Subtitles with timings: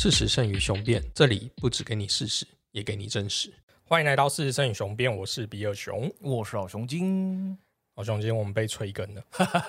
[0.00, 3.52] 事实胜于雄辩，这里不只给你事实，也给你真实。
[3.82, 6.08] 欢迎来到事实胜于雄辩，我是比尔熊。
[6.20, 7.58] 我是老熊精，
[7.96, 9.24] 老熊，精我们被催更了，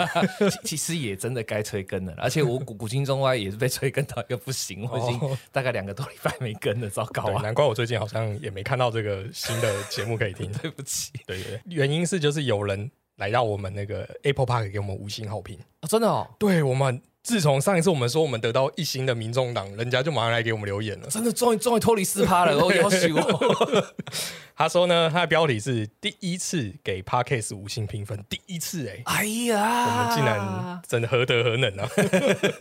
[0.61, 7.41] 其其实也真的该催更了，而且我古古今中外也是被催更到一个不行，我已经哦大概两个多礼拜没更了，糟糕对，啊！
[7.41, 10.51] 难怪我最近好像也没看到这个新的节目可以听。
[10.61, 15.57] 对不起对对，对原因是就是有人来到我们那个 Apple Park 给我们五星好评。
[15.79, 21.07] 啊，真的哦，对我们自从上一次我们说我们得到一星的民众党，人家就马上来给我们留言了。
[21.07, 23.85] 真的终于终于脱离四趴了，我要许我。
[24.55, 31.89] 他说呢，他的标题是第一次给 Parkes 五星评分，第一次哎、哎呀，我们竟然真的何德何能啊！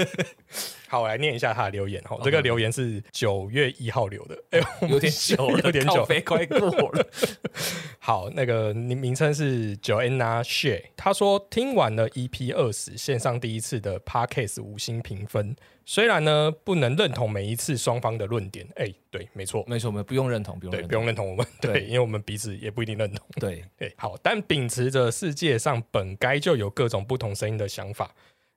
[0.87, 2.17] 好，我来念一下他的留言哈。
[2.23, 5.97] 这个留言是九月一号留的，哎、我们有点久了，有点久。
[5.97, 7.05] 靠背快过了。
[7.99, 23.27] 好，那个名名称是 Joanna She，他说听完了 EP 二十线上第一次的 Parkes 五星评分，虽然呢不能认同每一次双方的论点，哎、对，没错，没错，我们不用认同，不用对，不用认同我们，对，对因为我们彼此也不一定认同。
[23.39, 28.15] 对，对，好，但秉持着世界上本该就有各种不同声音的想法，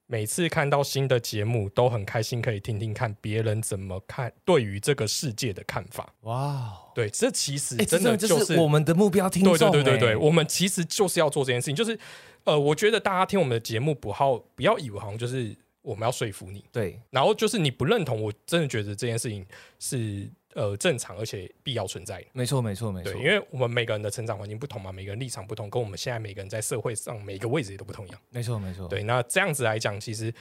[0.08, 6.14] 每次看到新的节目都很开心，可以听听看别人怎么看对于这个世界的看法。
[6.22, 11.98] 哇哦，对，这其实哎，真的就是是我们的目标听众对对对对对，哎我们其实就是要做这件事情，就是
[12.44, 19.46] 呃，我觉得大家听我们的节目不好，不要以为好像就是我们要说服你，对然后就是你不认同，我真的觉得这件事情
[19.80, 22.28] 是呃正常而且必要存在的。
[22.34, 28.22] 没错没错没错对，因，为我们每个人的成长环境不同嘛，每个人立场不同，跟我们现在每个人在社会上每个位置也都不同一样。
[28.30, 30.34] 没错没错，对，那这样子来讲，其实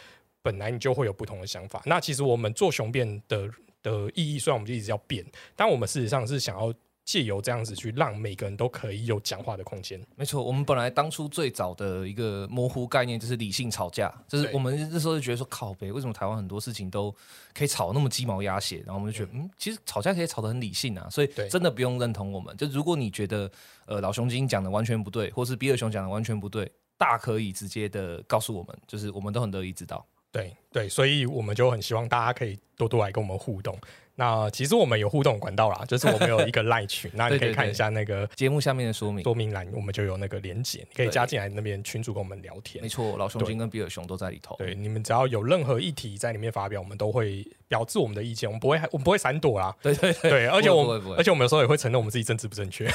[0.43, 1.83] 本来你就会有不同的想法。
[1.87, 3.51] 那其实我们做雄辩的
[3.83, 5.25] 的意义，虽然我们就一直要变，
[5.57, 6.73] 但我们事实上是想要
[7.05, 10.01] 借由这样子去让每个人都可以有讲话的空间。
[10.17, 17.15] 没错，我们本来当初最早的一个模糊概念就是理性吵架，就是我们那时候就觉得说靠北，为什么台湾很多事情都
[17.53, 18.77] 可以吵那么鸡毛鸭血？
[18.87, 22.57] 然后我们就觉得，嗯，其实吵架可以吵得很理性啊，所以真的不用认同我们。
[22.57, 23.51] 就如果你觉得
[23.87, 30.07] 呃老熊精讲的完全不对，或是比尔熊讲的完全不对，大可以直接的告诉我们，就是我们都很乐意知道。
[30.33, 33.77] 对对，所以我们就很希望大家可以多多来跟我们互动。
[34.21, 42.89] 那其实我们有互动管道啦， 就是我们有一个 Line 群，那你可以看一下那个节目下面的说明，说明栏，我们就有那个连接，你可以加进来那边群主跟我们聊天没。
[42.89, 44.55] 错，老熊精跟比尔熊都在里头。
[44.59, 49.73] 对，你们只要有任何议题在里面发表，我们都会表示我们的意见，我们不会我们不会闪躲啦。
[49.81, 52.91] 对对对对，而且我们而且我们有时候也会承认我们自己政治不正确。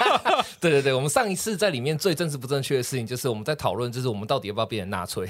[0.60, 5.26] 对对对，我们上一次在里面最政治不正确的事情，就是我们在讨论，就是我们到底要不要变成纳粹。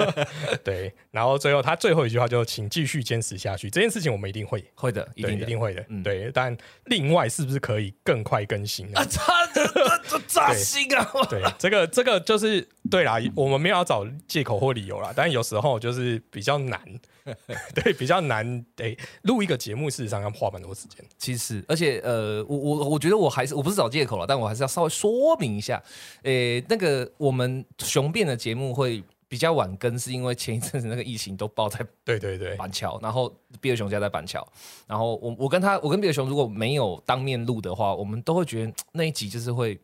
[0.64, 5.44] 对，然后最后他最后一句话就请继续坚持下去，这件事情我们一定会，会的，一定的。
[5.44, 5.84] 一定会的。
[5.88, 6.56] 嗯对，但
[6.86, 9.00] 另外是不是可以更快更新呢？
[9.00, 9.20] 啊，扎
[9.52, 11.06] 这这这扎心啊！
[11.28, 16.80] 对，这个这个就是对啦，我们没有要找借口或理由啦，但有时候就是比较难，
[17.74, 18.64] 对，比较难。
[18.74, 21.02] 得录一个节目，事实上要花蛮多时间。
[21.16, 25.82] 其实，而且呃，我我我觉得我还是我不是找借口了，但我还是要稍微说明一下，
[26.24, 34.46] 诶，那个我们雄辩的节目会比较晚更，是因为前一阵子那个疫情都爆在对对对，板桥，然后比尔熊家在板桥，
[34.88, 39.80] 然后我我跟他，我跟比尔熊如果没有当面录的话，我们都会觉得那一集就是会。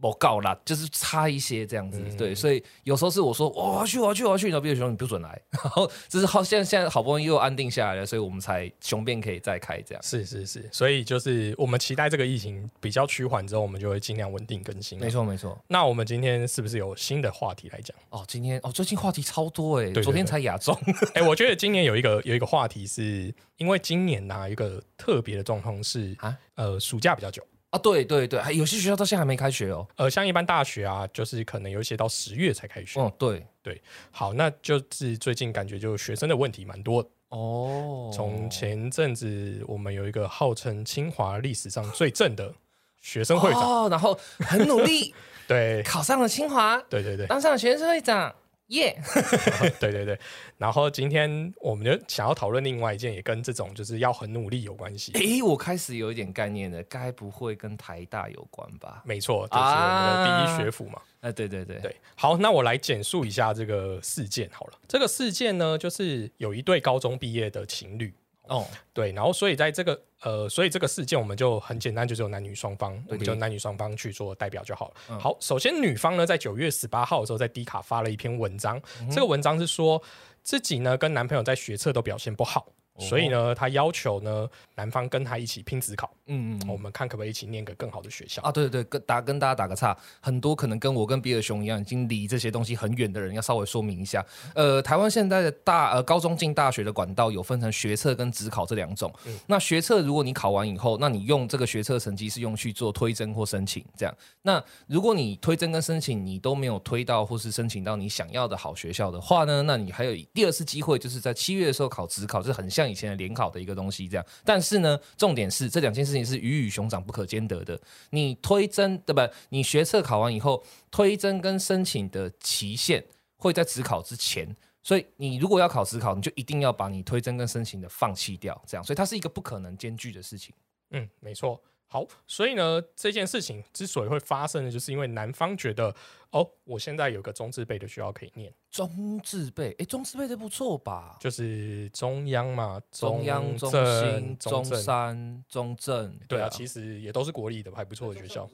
[0.00, 10.02] 我告啦，就是差一些这样子，嗯对，所以有时候是我说我要去，我要去，我要去，然后比尔熊你不准来， 然后就是好，现在现在好不容易又安定下来了，所以我们才雄辩可以再开这样。
[10.02, 14.98] 是是是，所以就是我们期待这个疫情比较趋缓之后，我们就会尽量稳定更新。
[15.00, 15.10] 没。
[15.10, 17.96] 错没错，那我们今天是不是有新的话题来讲？
[18.10, 20.78] 哦，今天哦，最近话题超多哎，对昨天才亚中，
[21.14, 27.42] 哎、我觉得今年有一个有一个话题是，因为今年呢、有一个特别的状况是啊呃，暑假比较久。
[27.76, 29.86] 啊，对对对，还有些学校到现在还没开学哦。
[29.96, 32.98] 呃，像一般大学啊，就是可能有一些到十月才开学。
[32.98, 37.08] 哦，对对，好，那就是最近感觉就学生的问题蛮多的。
[37.28, 42.54] 哦，从前阵子我们有一个号称清华历史上最正的
[43.00, 45.14] 学生会长，哦，然后很努力
[45.46, 48.34] 对考上了清华，对对对当上了学生会长，
[48.68, 48.98] 耶！
[49.78, 50.18] 对对对。
[50.58, 55.12] 然后今天我们就想要讨论另外一件，也跟这种就是要很努力有关系。
[55.12, 59.02] 诶，我开始有一点概念了，该不会跟台大有关吧？
[59.04, 61.00] 没错，就是我们的第一学府嘛。
[61.20, 64.72] 啊，对对对，对，好，那我来简述一下这个事件好了。
[64.86, 68.14] 这个事件呢，就是有一对高中毕业的情侣，
[68.48, 74.94] 哦，对，然后所以在这个呃，所以这个事件我们就很简单，就只有男女双方，我们就男女双方去做代表就好了。
[75.10, 80.02] 嗯好，首先女方呢，在九月十八号的时候，在 D 卡发了一篇文章，嗯这个文章是说
[80.42, 82.66] 自己呢跟男朋友在学测都表现不好。
[82.98, 88.42] 所以呢，他要求呢男方跟他一起拼职考，嗯嗯我们看可不可以一起念个更好的学校。
[88.42, 94.24] 啊，对对对，跟打跟大家打个岔，很多可能跟我跟比尔熊一样，已经离这些东西很远的人，要稍微说明一下。
[94.54, 99.12] 呃，台湾现在的大呃高中进大学的管道有分成学测跟职考这两种。
[99.26, 104.14] 嗯那学测如果你考完以后，那你用这个学测成绩是用去做推甄或申请这样。
[104.42, 114.26] 那如果你推甄跟申请你都没有推到或是申请到你想要的好学校的话呢，那你还有第二次机会，就是在七月的时候考职考，这很像以前的联考的一个东西这样。
[114.44, 117.80] 但是呢，重点是这两件事情是鱼与熊掌不可兼得的。
[118.10, 119.20] 你推甄对不？
[119.48, 123.04] 你学测考完以后，推甄跟申请的期限
[123.36, 124.54] 会在职考之前。
[124.82, 130.54] 所以你如果要考职考，你就一定要把你推甄跟申请的放弃掉，这样，所以它是一个不可能兼具的事情。
[130.90, 131.60] 嗯，没错。
[131.88, 135.94] 好，所以呢，这件事情之所以会发生呢，就是因为男方觉得，
[136.30, 141.16] 哦，我现在有个中字辈的学校可以念，中字辈，哎，中字辈的不错吧？
[141.20, 148.48] 就是中央嘛，中央、中心、中山、中正，对啊，其实也都是国立的，还不错的学校。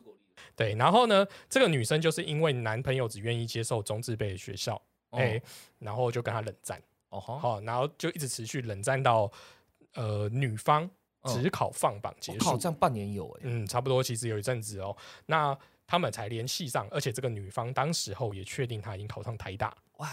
[0.55, 4.81] 对，然后呢，这个女生就是因为男朋友只愿意接受中字辈的学校，
[5.11, 5.41] 哎、
[5.79, 9.33] 然后就跟他冷战，哦，好、然后就一直持续冷战到
[9.95, 10.91] 呃女方嗯
[11.25, 14.97] 只考放榜结束，我靠，这样半年有哎，嗯，差不多，其实有一阵子哦，
[15.27, 20.09] 那他们才联系上，而且这个女方当时候也确定她已经考上台大，哇，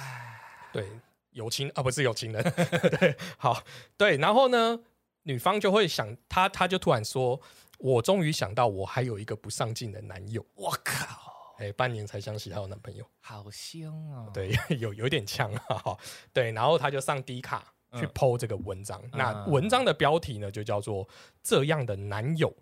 [0.73, 0.88] 对，
[1.31, 2.44] 有情啊，不是有情人，
[3.00, 3.63] 对，好，
[3.97, 4.79] 对，然后呢，
[5.23, 7.39] 女方就会想，她她就突然说，
[7.77, 14.29] 我终于想到，我还有一个不上进的男友，我靠，哎，半年才相识，她有男朋友，好香哦！
[14.33, 15.97] 对， 有有点呛啊，
[16.33, 21.07] 对，然后她就上低卡去嗯 PO 这个文章，那嗯文章的标题呢就叫做
[21.41, 22.53] 这样的男友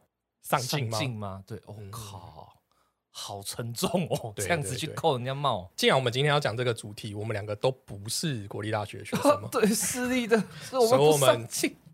[0.41, 1.43] 上进吗？
[1.45, 2.53] 对，我、哦靠，
[3.11, 5.71] 好沉重哦，对这样子去扣人家帽。
[5.75, 11.47] 既然我们今天要讲这个主题，我们两个都不是国立大学的学生 嘛，对，私立的， 所以我们。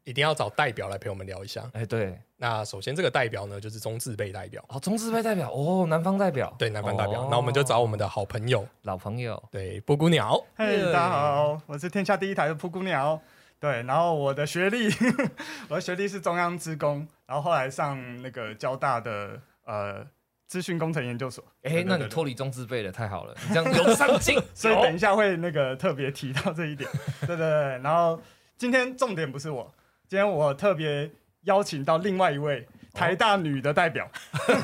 [0.05, 1.63] 一定要找代表来陪我们聊一下。
[1.73, 7.21] 哎，对，那首先这个代表呢，就是中字辈代表，哦，中字辈代表，哦，南方代表，对，南方代表。
[7.21, 7.27] 哦。
[7.31, 13.21] 那、我们就找我们的好朋友，老朋友，对，布谷鸟，嘿耶大家好，我是天下第一台的布谷鸟。
[13.59, 14.89] 对，然后我的学历，
[15.69, 20.05] 我的学历是中央职工，然后后来上那个交大的呃
[20.47, 21.41] 资讯工程研究所。
[21.61, 26.89] 哎那你脱离中字辈了，太好了，你这样有上进， 所以等一下会那个特别提到这一点。
[27.21, 28.21] 对对对，然后
[28.57, 29.73] 今天重点不是我，
[30.13, 31.09] 今天我特别
[31.45, 34.07] 邀请到另外一位台大女的代表，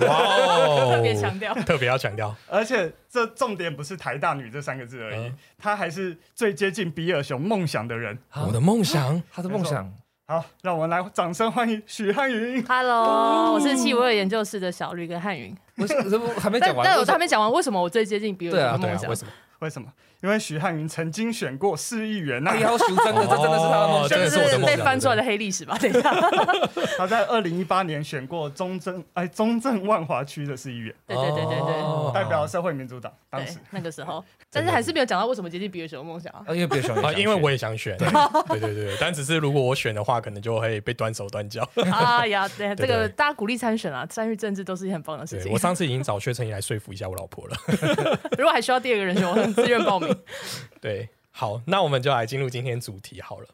[0.07, 8.15] 哇哦， 特别强调，特别要强调，而且这重点不是台大女这三个字而已嗯，她还是最接近比尔熊梦想的人。
[8.29, 9.91] 啊我的梦想， 她的梦想，
[10.27, 12.63] 好，让我们来掌声欢迎许汉云。
[12.67, 15.57] Hello，我是气味研究室的小绿跟汉云。
[15.77, 15.95] 我是
[16.39, 19.15] 还没但讲完，但我还没讲完，为什么我最接近比尔对啊对啊，的梦想为？
[19.15, 19.31] 什么？
[19.61, 19.91] 为什么？
[20.21, 24.29] 因为徐汉云曾经选过市议员呐、哎呀，修真的，这真的是他的梦想哦这个。
[24.29, 25.77] 是被翻出来的黑历史吧？
[25.79, 26.13] 等一下，
[26.97, 33.11] 他在二零一八年选过中正哎中正万华区的市议员，对对对对对哦代表社会民主党。
[33.29, 36.43] 当对时，那个时候， 但是还是没有讲到为什么接近比尔熊的梦想啊。
[36.47, 41.65] 啊，因为比尔熊啊，因为我也想选，对 对对，但只是如果我选的话，可能就会被断手断脚。
[41.93, 45.57] 哎呀，对，这对对个大家鼓励参选啊，参与政治都是一件很棒的事情我。
[45.57, 48.19] 上次已经找薛成义来说服一下我老婆了。
[48.37, 50.08] 如果还需要第二个人选，我很自愿报名。
[50.81, 53.47] 对，好，那我们就来进入今天主题好了。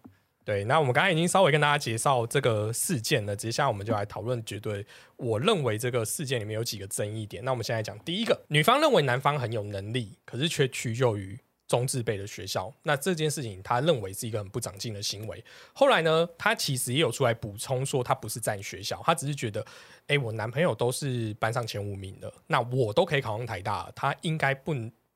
[0.44, 4.86] 对，那我们刚才已经稍微跟大家介绍这个事件了，接下来我们就来讨论绝对
[5.18, 7.44] 我认为这个事件里面有几个争议点。
[7.44, 11.36] 那我们现在讲第一个，女方认为男方很有能力，可是却屈就于
[11.68, 15.44] 中字辈的学校，那这件事情他认为是一个很不长进的行为。
[15.74, 19.66] 后来呢，他其实也有出来补充说，他不是占学校，他只是觉得，
[20.06, 24.76] 哎，我男朋友都是班上前五名的，那我都可以考上台大，他应该不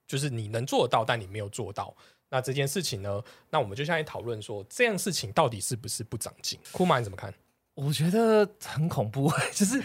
[0.09, 1.95] 就是你能做到，但你没有做到。
[2.31, 3.21] 那这件事情呢？
[3.51, 6.59] 那我们就现在讨论说，这样事情到底是不是不长进？
[6.71, 7.31] 库玛你怎么看？
[7.75, 9.81] 我觉得很恐怖， 就是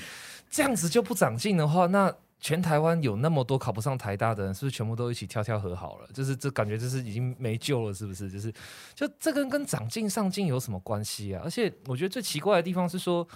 [0.50, 6.08] 这样子就不长进的话，那全台湾有那么多考不上台大的人，是不是全部都一起跳跳和好了？
[6.12, 8.30] 就是这感觉就是已经没救了，是不是？
[8.30, 8.52] 就是
[8.94, 11.40] 就这跟跟长进上进有什么关系啊？
[11.44, 13.26] 而且我觉得最奇怪的地方是说，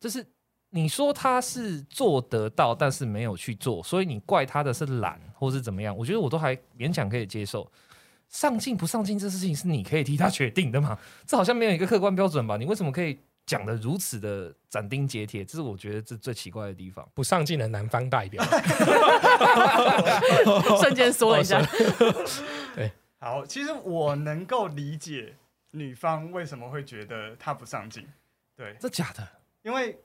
[0.00, 0.24] 就是
[0.74, 5.94] 你说他是做得到，但是没有去做，所以你怪他的是懒或是怎么样？
[5.94, 7.70] 我觉得我都还勉强可以接受。
[8.30, 10.98] 上进不上进这事情是你可以替他决定的嘛？
[11.26, 12.56] 这好像没有一个客观标准吧？
[12.56, 15.44] 你为什么可以讲的如此的斩钉截铁？
[15.44, 17.06] 这是我觉得这最奇怪的地方。
[17.12, 18.42] 不上进的男方代表，
[20.80, 21.60] 瞬间缩了一下。
[22.74, 25.36] 对好，其实我能够理解
[25.72, 28.08] 女方为什么会觉得他不上进，
[28.56, 29.28] 对，这假的？
[29.62, 29.98] 因为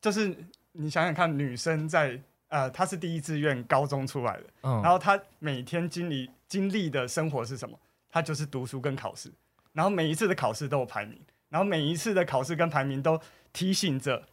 [0.00, 0.34] 就是
[0.72, 7.78] 你想想看，女生在呃，她是第一志愿高中出来的，嗯然后她每天经历经历的生活是什么？
[8.08, 9.30] 她就是读书跟考试。
[9.72, 11.16] 然后每一次的考试都有排名，
[11.48, 13.20] 然后每一次的考试跟排名都
[13.52, 14.26] 提醒着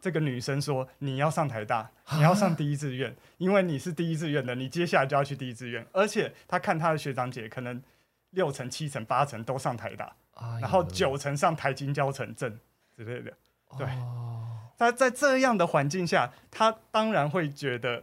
[0.00, 5.86] 这个女生说你要上台大，你要上第一志愿，因为你是第一志愿的，你接下来就要去第一志愿。
[5.92, 7.80] 而且她看她的学长姐可能
[8.30, 12.58] 六成、七成、八成都上台大，哎然后九成上台金交城镇
[12.96, 13.32] 之类的。
[13.78, 14.35] 对哦
[14.76, 18.02] 他在这样的环境下，他当然会觉得，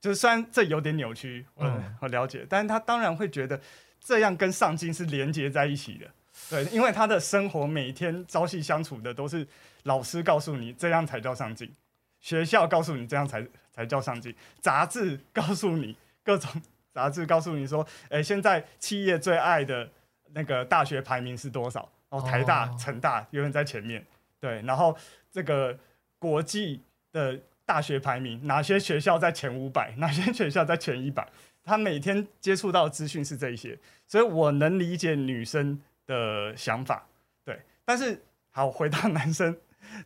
[0.00, 3.60] 就是虽然这有点扭曲，我、嗯我了解，但是他当然会觉得
[4.00, 6.06] 这样跟上进是连接在一起的。
[6.50, 9.46] 对，因为他的生活每天朝夕相处的都是
[9.84, 11.72] 老师告诉你这样才叫上进，
[12.20, 16.50] 学校告诉你这样才才叫上进，杂志告诉你各种
[16.92, 19.88] 杂志告诉你说，哎、现在企业最爱的
[20.32, 21.88] 那个大学排名是多少？
[22.10, 24.04] 哦，台大、哦成大永远在前面。
[24.40, 24.96] 对，然后
[25.30, 25.76] 这个
[26.24, 26.80] 国际
[27.12, 31.28] 的大学排名，哪些学校在前五百， 哪些学校在前一百？
[31.62, 37.06] 他每天接触到资讯是这一些，所以我能理解女生的想法。
[37.44, 38.18] 对，但是
[38.50, 39.54] 好，回到男生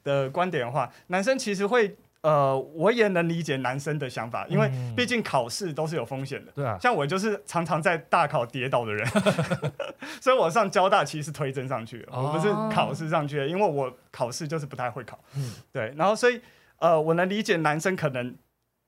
[0.03, 1.97] 的观点的话，男生其实会
[2.29, 4.95] 呃，我也能理解男生的想法，因为嗯。
[4.95, 6.53] 毕竟考试都是有风险的。
[6.53, 9.07] 对啊，像我就是常常在大考跌倒的人，
[10.21, 15.19] 所以我上交大其实是推甄上去的，我不是考试上去的，因为我考试就是不太会考。
[15.37, 15.55] 嗯。
[15.73, 16.41] 对，然后所以
[16.79, 18.37] 呃，我能理解男生可能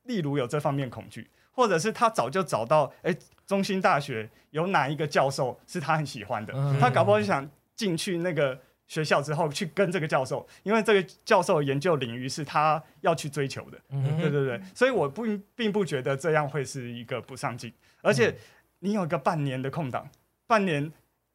[0.03, 3.17] 例如有这方面恐惧，或者是他早就找到，哎，
[3.47, 6.79] 中心大学有哪一个教授是他很喜欢的，嗯。
[6.79, 8.59] 他搞不好就想进去那个
[8.91, 13.79] 学校之后去跟这个教授，因为这个教授的研究领域是他要去追求的。
[13.91, 18.35] 嗯对对对，所以我不并不觉得这样会是一个不上进，而且
[18.81, 20.11] 你有一个半年的空档，
[20.49, 20.91] 半年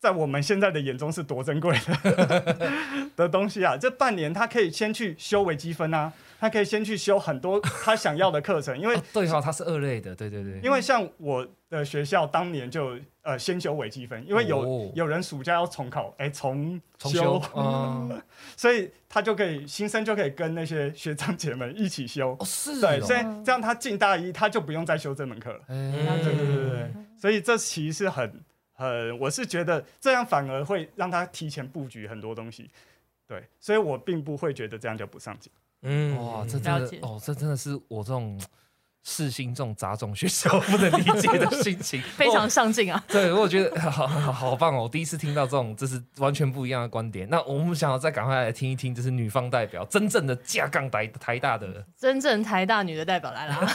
[0.05, 2.69] 在我们现在的眼中是多珍贵的
[3.17, 3.75] 的东西啊！
[3.75, 14.91] 这半年他可以先去修微积分啊，他可以先去修很多他想要的课程，因为 哦对哈，他是二类的，对对对，因为像我的学校当年就呃先修微积分，因为有、哦。
[14.93, 18.21] 有人暑假要重考，哎重重修，嗯，
[18.55, 22.37] 所以他就可以新生就可以跟那些学长姐们一起修。
[22.79, 23.01] 对，哦。
[23.01, 25.59] 所以这样他进大一他就不用再修这门课了。
[25.67, 28.39] 对对对对，所以这其实很
[28.75, 32.69] 很，我是觉得这样反而会让他提前布局很多东西。
[33.27, 35.51] 对，所以我并不会觉得这样就不上进。
[35.81, 38.39] 嗯哇，这真的哦，这真的是我这种
[39.07, 43.01] 世新这种杂种学校 不能理解的心情， 非常上进啊！
[43.07, 44.81] 对，我觉得好好好棒哦！
[44.83, 47.29] 我第一次听到这种这是完全不一样的观点。
[47.29, 53.67] 那我们想要再赶快来听一听，这是女方代表真正的架杠台台大的， 真正台大女的代表来了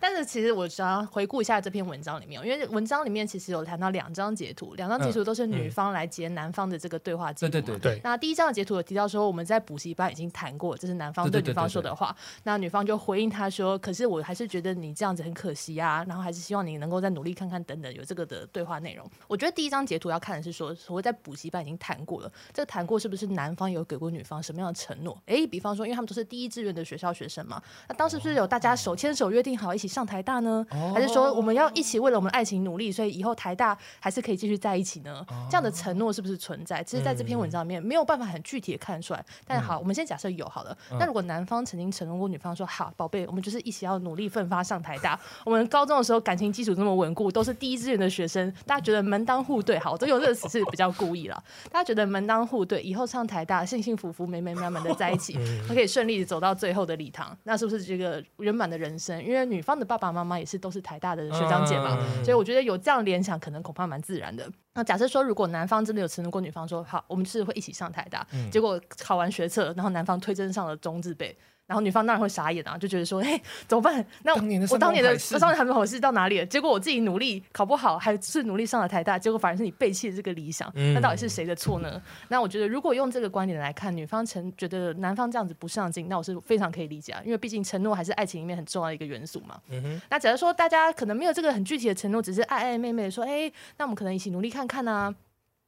[0.00, 7.52] 但是其实我想要回顾一下这篇文章里面，因为文章里面其实有谈到两张截图，两张截图都是女方来截男方的这个对话记录嘛。
[7.52, 12.16] 对对对对那第一张的截图有提到说，我们在补习班已经谈过，这是男方对女方说的话。
[12.44, 19.04] 那女方就回应他说：“可是我还是觉得你这样子很可惜啊，然后还是希望你能够再努力看看等等，有这个的对话内容。
[19.26, 25.20] 我觉得第一张截图要看的是说，所谓在补习班已经谈过了，这个谈过是不是男方有给过女方什么样的承诺？
[25.26, 30.64] 诶，比方说，因为他们都是第一志愿的学校学生嘛，那当时是不是有大家手牵手约定好一起上台大呢？
[30.94, 35.24] 还是说我们要一起为了我们的爱情努力，所以以后台大还是可以继续在一起呢？
[35.50, 36.82] 这样的承诺是不是存在？
[36.84, 39.24] 其实在这篇文章里面没有办法很具体的看出来。
[39.46, 40.76] 但好，我们先假设有好了。
[40.98, 45.18] 那如果男方曾经承诺过女方说：“好，宝贝，我们就是一起要努力奋发上台大。
[45.44, 49.78] 我们高中的时候感情基础这么稳固，都是第一志愿的学生，大家觉得门当户对。
[49.78, 51.42] 好，我用这个词是比较故意了。
[51.70, 59.24] 大家觉得门当户对，以后上台大幸幸福福、美美满满的在一起，可以顺利地走到最后的礼堂，那是不是这个圆满的人生？
[59.24, 64.50] 因为女方的爸爸妈妈也是都是台大的学长姐嘛，所以我觉得有这样联想，可能恐怕蛮自然的。
[64.74, 71.36] 那假设说，如果男方真的有承诺过女方说好，我们是会一起上台大，结果考完学测，然后男方推甄上了中字辈。
[71.68, 74.04] 然后女方当然会傻眼啊，就觉得说，嘿，怎么办？
[74.22, 76.46] 那当年的我当年的我当年的考试到哪里了？
[76.46, 82.00] 结果我自己努力考不好，还是努力上了台大，结果反而是你背弃了这个理想，嗯那到底是谁的错呢？
[82.28, 89.60] 那我觉得，如果用这个观点来看，女方承觉得男方这样子不上进，那我是非常可以理解啊，因为毕竟承诺还是爱情里面很重要的一个元素嘛。
[90.08, 95.14] 那假如说大家可能没有这个很具体的承诺，只是爱爱妹妹的说，哎、那我们可能一起努力看看啊。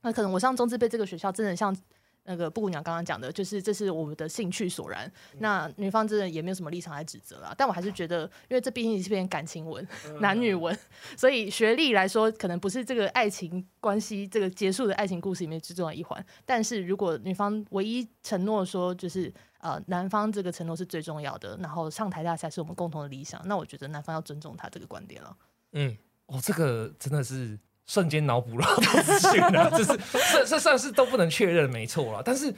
[0.02, 1.76] 那可能我上中字辈这个学校，真的像
[2.24, 5.10] 那个布谷鸟刚刚讲的，就是这是我们的兴趣所然。
[5.38, 9.86] 那女方真的也没有什么立场来指责啦，但我还是觉得，因为这毕竟是篇感情文、
[10.20, 10.76] 男女文，
[11.16, 16.24] 所以学历来说，可能不是这个爱情关系这个结束的爱情故事里面最重要的一环。
[16.44, 25.36] 但是如果女方唯一承诺说，就是呃男方这个承诺是最重要的，然后上台大才是我们共同的理想，那我觉得男方要尊重他这个观点了。
[25.72, 25.96] 嗯，
[26.26, 27.58] 哦，这个真的是
[27.90, 29.98] 瞬间脑补了好多资讯啊， 就是
[30.32, 32.22] 这这算是都不能确认，没错啦。
[32.24, 32.54] 但是，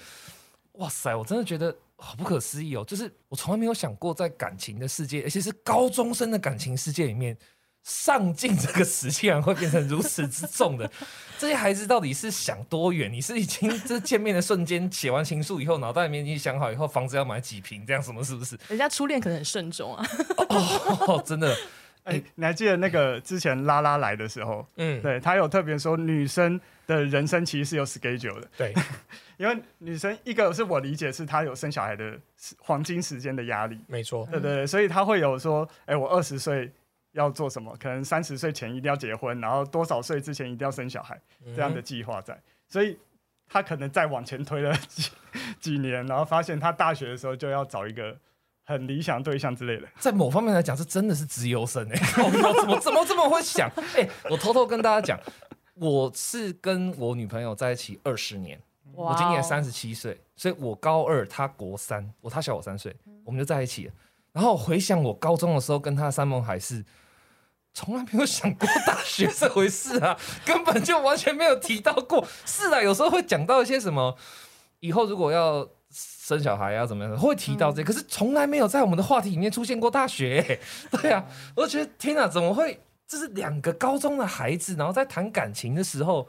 [0.72, 2.84] 哇塞，我真的觉得好不可思议哦！
[2.86, 7.34] 就是我从来没有想过，在感情的世界，而且是高中生的感情世界里面，
[7.82, 10.90] 上进这个词竟然会变成如此之重的，
[11.40, 13.10] 这些孩子到底是想多远？
[13.10, 18.58] 你是已经这见面的瞬间写完情书以后，脑袋里面已经想好以后房子要买几平，这样什么是不是？
[18.68, 20.06] 人家初恋可能很慎重啊。
[21.06, 21.56] 哦，真的，
[22.04, 28.74] 哎、你还记得那个之前拉拉来的时候，嗯，对他有特别说女生的人生其实是有 schedule 的，对，
[29.38, 32.18] 因为女生一个是我理解是她有生小孩的
[32.58, 36.70] 黄金时间的压力，没错，对对对，所以她会有说，哎、我二十岁
[37.12, 41.20] 要做什么，可能三十岁前一定要结婚，然后多少岁之前一定要生小孩
[41.54, 42.36] 这样的嗯计划在，
[42.68, 42.98] 所以
[43.48, 45.10] 她可能再往前推了 几
[45.60, 48.16] 几年，然后发现她大学的时候就要找一个
[48.72, 49.86] 很理想对象之类的。
[49.98, 52.22] 在某方面来讲，这真的是资优生哎、欸！
[52.24, 53.70] 我怎么怎么这么会想？
[53.96, 55.20] 哎、 我偷偷跟大家讲，
[55.74, 58.60] 我是跟我女朋友在一起二十年，
[58.92, 63.92] 我今年三十七岁，所以我高二，她国三，我她小我三岁，我们就在一起了。
[64.32, 66.84] 然后回想我高中的时候跟她山盟海誓，
[67.74, 72.26] 从来没有想过大学这回事啊， 根本就完全没有提到过。
[72.46, 74.16] 是啊，有时候会讲到一些什么，
[74.80, 80.60] 以后如果要生小孩啊怎么样，会提到这些，可是从来没有在我们的话题里面出现过大学、欸。
[80.98, 82.80] 对啊，我就觉得天哪，怎么会？
[83.06, 86.26] 这是两个高中的孩子，然后在谈感情的时候，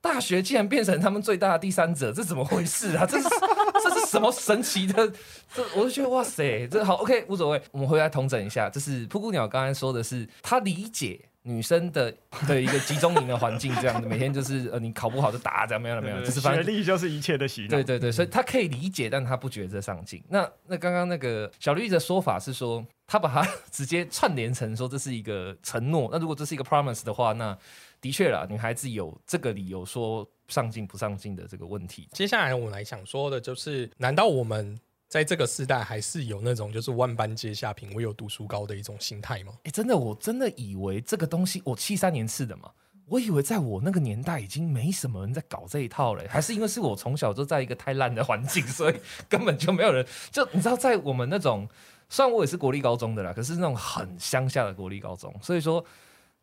[0.00, 3.04] 大学竟然变成他们最大的第三者，这怎么回事啊？
[3.04, 3.28] 这是
[3.82, 5.12] 这是什么神奇的？
[5.52, 7.60] 这我就觉得哇塞，这好 OK 无所谓。
[7.72, 12.14] 我们回来统整一下，就是布谷鸟刚才说的是，他理解女生的
[12.46, 17.68] 的一个集中营的环境，这样的每天就是呃你考不好就打，怎么样怎么样，就是反学正历就是一切的洗脑。
[17.68, 20.22] 对对对，所以他可以理解，但他不觉得上进。
[20.28, 26.08] 那那刚刚那个小绿的说法是说，他把它直接串联成说这是一个承诺。
[26.12, 27.56] 那如果这是一个 promise 的话，那
[28.00, 32.08] 的确啦，女孩子有这个理由说上进不上进的这个问题。
[32.12, 34.78] 接下来我们来想说的就是，难道我们
[35.10, 39.52] 在这个时代还是有那种就是万般皆下品，唯有读书高的一种心态吗？
[39.64, 42.70] 哎，真的，我真的以为这个东西，我七三年次的嘛，
[43.06, 48.94] 我以为在我那个年代已经没什么人在搞这一套了，还是因为是我从小就在一个太烂的环境，所以
[49.28, 50.06] 根本就没有人。
[50.30, 51.68] 就你知道，在我们那种，
[52.08, 55.84] 虽然我也是国立高中的啦，可是那种很乡下的国立高中，所以说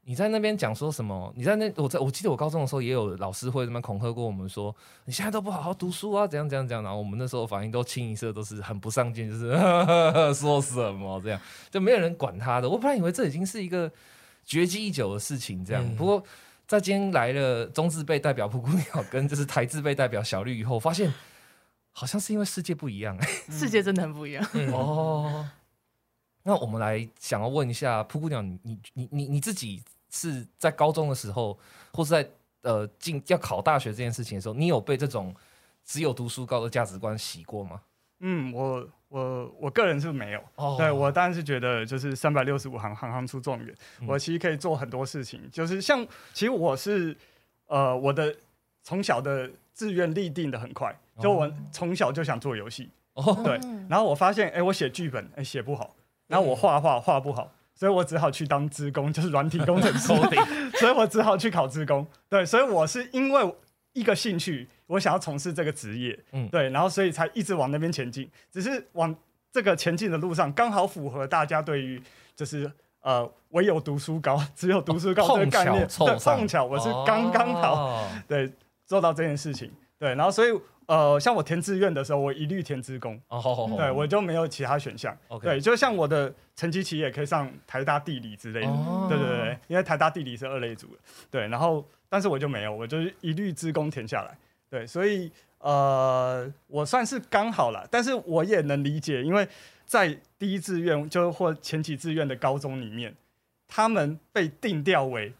[0.09, 1.33] 你在那边讲说什么？
[1.35, 4.73] 你在那，我在我记得我高中的时候也有老师会那么恐吓过我们说，
[5.03, 6.81] 你现在都不好好读书啊，怎样怎样怎样。
[6.81, 9.51] 然后我们那时候反应都清一色都是很不上进，就是
[10.33, 11.37] 说什么这样，
[11.69, 12.69] 就没有人管他的。
[12.69, 13.91] 我本来以为这已经是一个
[14.45, 15.83] 绝迹已久的事情，这样。
[15.85, 16.23] 嗯不过
[16.65, 21.13] 在今天来了中字辈代表蒲公鸟跟就是台字辈代表小绿以后，发现
[21.91, 23.27] 好像是因为世界不一样、欸。
[23.51, 24.49] 世界真的很不一样。
[24.53, 25.49] 嗯， 哦，
[26.43, 29.83] 那我们来想要问一下蒲姑娘，你你你你你自己
[30.17, 31.57] 是在高中的时候，
[31.93, 32.27] 或是在
[32.61, 35.35] 呃进要考大学这件事情的时候，你有被这种
[35.85, 37.81] 只有读书高的价值观洗过吗？
[38.19, 40.41] 嗯，我我我个人是没有。
[40.55, 40.75] 哦。
[40.75, 43.75] 对我当然是觉得，就是三百六十五行，行行出状元。
[44.01, 44.07] 嗯。
[44.07, 46.03] 我其实可以做很多事情，就是像，
[46.33, 47.15] 其实我是，
[47.67, 48.35] 呃，我的
[48.81, 53.85] 从小的志愿立定的很快，就我从小就想做游戏，哦，对嗯。
[53.87, 60.07] 然后我发现，哎、我写剧本，哎、写不好，然后我画画画不好，所以我只好去当职工，就是软体工程师，
[60.79, 62.05] 所以我只好去考职工。
[62.27, 63.55] 对，所以我是因为
[63.93, 66.45] 一个兴趣，我想要从事这个职业，嗯。
[66.45, 68.27] 嗯，对，然后所以才一直往那边前进。
[68.51, 69.15] 只是往
[69.51, 72.01] 这个前进的路上，刚好符合大家对于
[72.35, 78.07] 就是呃唯有读书高，只有读书高这个概念，对，巧，碰巧我是刚刚好、哦。
[78.27, 78.51] 对
[78.87, 80.51] 做到这件事情，对，然后所以
[80.87, 83.15] 呃，像我填志愿的时候，我一律填职工。
[83.27, 85.15] 哦，好好好，对，我就没有其他选项。
[85.27, 88.67] OK 对，就像我的成绩期也可以上台大地理之类的。
[88.67, 90.99] 哦对对对，因为台大地理是二类组的。
[91.29, 94.37] 对，然后但是我就没有，我就是一律职工填下来。
[94.69, 99.47] 对，所以呃，我算是刚好了，但是我也能理解，因为
[99.85, 103.13] 在第一志愿就或前几志愿的高中里面，
[103.67, 105.33] 他们被定调为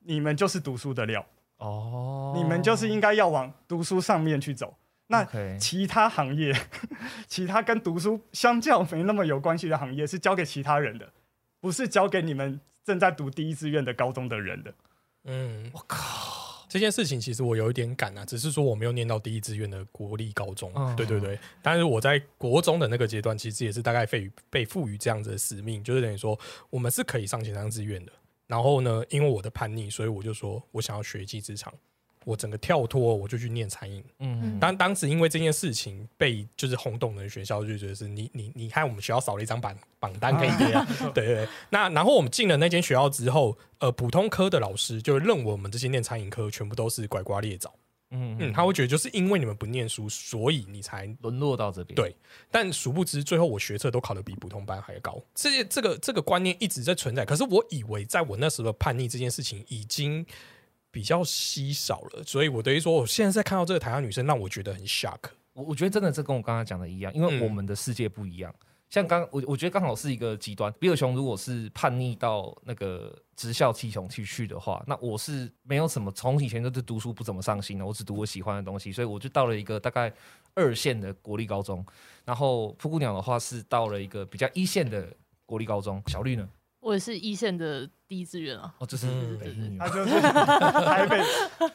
[0.00, 1.24] 你们就是读书的料，
[1.60, 4.74] 哦，你们就是应该要往读书上面去走。
[5.06, 5.24] 那
[5.58, 6.54] 其他行业，
[7.26, 11.12] 其他跟读书相较没那么有关系的行业，是交给其他人的，
[11.60, 14.72] 不是交给你们正在读第一志愿的高中的人的。
[15.24, 21.36] 嗯，我靠，这件事情其实我有一点赶啊，只是说我没有念到第一志愿的国立高中，嗯对对对。
[21.60, 26.38] 但是我在国中的那个阶段，其实也是大概被被赋予这样子的使命，就是等于说
[26.70, 28.12] 我们是可以上前三志愿的。
[28.50, 31.72] 然后呢，因为我的叛逆，所以我就说我想要学一技之长，
[32.24, 34.04] 我整个跳脱，我就去念餐饮。
[34.18, 40.84] 嗯，当当时因为这件事情被就是轰动的学校就觉得是你你你看我们学校少了一张榜榜单可以贴啊，
[41.14, 41.48] 对对对。
[41.70, 47.72] 那然后我们进了那间学校之后，呃，普通科的老师就认我们这些念餐饮科全部都是拐瓜裂枣，
[48.10, 51.94] 嗯嗯，他会觉得就是因为你们不念书，所以你才沦落到这边。
[51.94, 52.14] 对
[52.50, 55.22] 但殊不知，最后我学测都考得比普通班还要高。
[55.34, 60.26] 这些这个这个观念一直在存在，可是我以为在我那时候的叛逆这件事情已经
[60.90, 65.18] 比较稀少了，所以我等于说，我现在在看到这个台湾女生，让我觉得很 shock。
[65.52, 68.52] 我我觉得真的这跟我刚刚讲的一样，因为嗯我们的世界不一样。
[68.88, 70.72] 像刚我我觉得刚好是一个极端。
[70.80, 80.12] 比尔熊如果是叛逆到那个职校气雄去去的话，那我是没有什么从以前就是读书不怎么上心的，我只读我喜欢的东西，所以我就到了一个大概
[80.52, 81.82] 二线的国立高中。
[82.26, 85.10] 然后布谷鸟的话是到了一个比较一线的
[85.46, 86.02] 国立高中。
[86.06, 86.46] 小绿呢？
[86.80, 91.22] 我也是一线的第一志愿啊，哦，这是嗯北一女他就是台北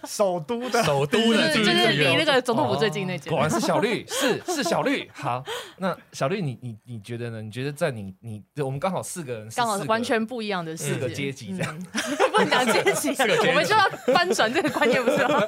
[0.05, 3.39] 首都的首都就是的第一就是离那个总统府最近那间果。
[3.39, 5.09] 然是小绿，是是小绿。
[5.13, 5.41] 好，
[5.77, 7.41] 那小绿你你你觉得呢？
[7.41, 12.01] 你觉得在你你我们刚好四个人刚好是完全不一样的世界，四个阶级这样嗯
[12.33, 13.15] 不能讲阶级
[13.47, 15.41] 我们就要翻转这个观念，不是吗？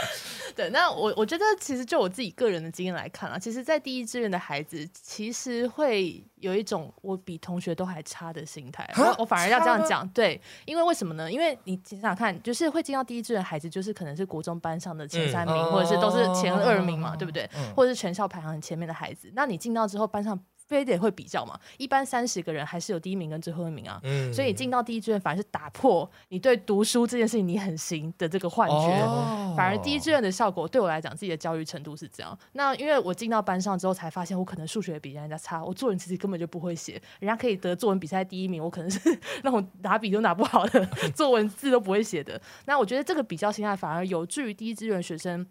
[0.54, 8.90] 对，那我我觉得其实就我自己个人的经验来看啊，其实，在第一志愿的孩子，其实会有一种我比同学都还差的心态。
[8.96, 10.25] 我我反而要这样讲，对，
[10.64, 11.30] 因为为什么呢？
[11.30, 17.48] 因为你想想看，就是会进到第一志愿的孩子，就是可能是国中班上的前三名，嗯或者是都是前二名嘛，哦对不对？
[17.56, 21.58] 嗯或者是全校排行很前面的孩子，那你进到之后，班上非得会比较嘛？
[21.78, 24.00] 一般三十个人还是有第一名跟最后一名啊。
[24.02, 28.76] 嗯所以进到第一志愿反而是打破你对读书这件事情你很行的这个幻觉。
[28.76, 32.38] 哦反而第一志愿的效果对我来讲，自己的教育程度是这样。
[32.52, 37.00] 那因为我进到班上之后，才发现我可能数学比人家差，我作文其实根本就不会写。
[37.20, 39.00] 人家可以得作文比赛第一名，我可能是
[39.42, 40.84] 那种拿笔都拿不好的，
[41.16, 42.38] 作文字都不会写的。
[42.66, 45.46] 那我觉得这个比较心态反而有助于第一志愿学生。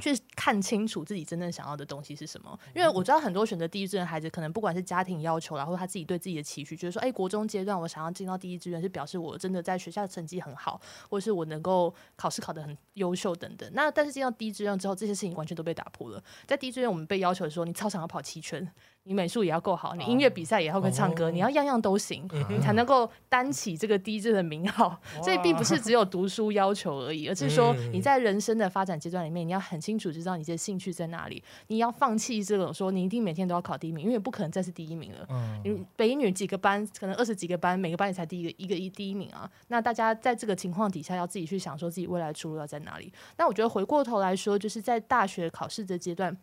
[0.00, 13.70] 去看清楚自己真正想要的东西是什么，因为我知道很多选择第一志愿的孩子，可能不管是家庭要求然后他自己对自己的期许，就是说，哎，国中阶段我想要进到第一志愿，是表示我真的在学校成绩很好，或者是我能够考试考得很优秀等等。
[13.72, 16.22] 那但是进到第一志愿之后，这些事情完全都被打破了。
[16.46, 18.68] 在第一志愿，我们被要求说，你操场要跑七圈，
[19.06, 24.98] 你美术也要够好，你音乐比赛也要会唱歌，你要样样都行，你才能够担起这个第一志的名号。
[25.22, 35.26] 所以并不是只有读书要求而已，而是说你在人生的发展阶段里面，你要很清楚知道你的兴趣在哪里，你要放弃这种说你一定每天都要考第一名，因为不可能再是第一名了。
[35.28, 39.50] 嗯你北一女几个班，可能二十几个班，每个班也才第一个一个一第一名啊。
[39.68, 43.12] 那大家在这个情况底下，要自己去想说自己未来出路要在哪里。
[43.36, 46.34] 那我觉得回过头来说，就是在大学考试的阶段。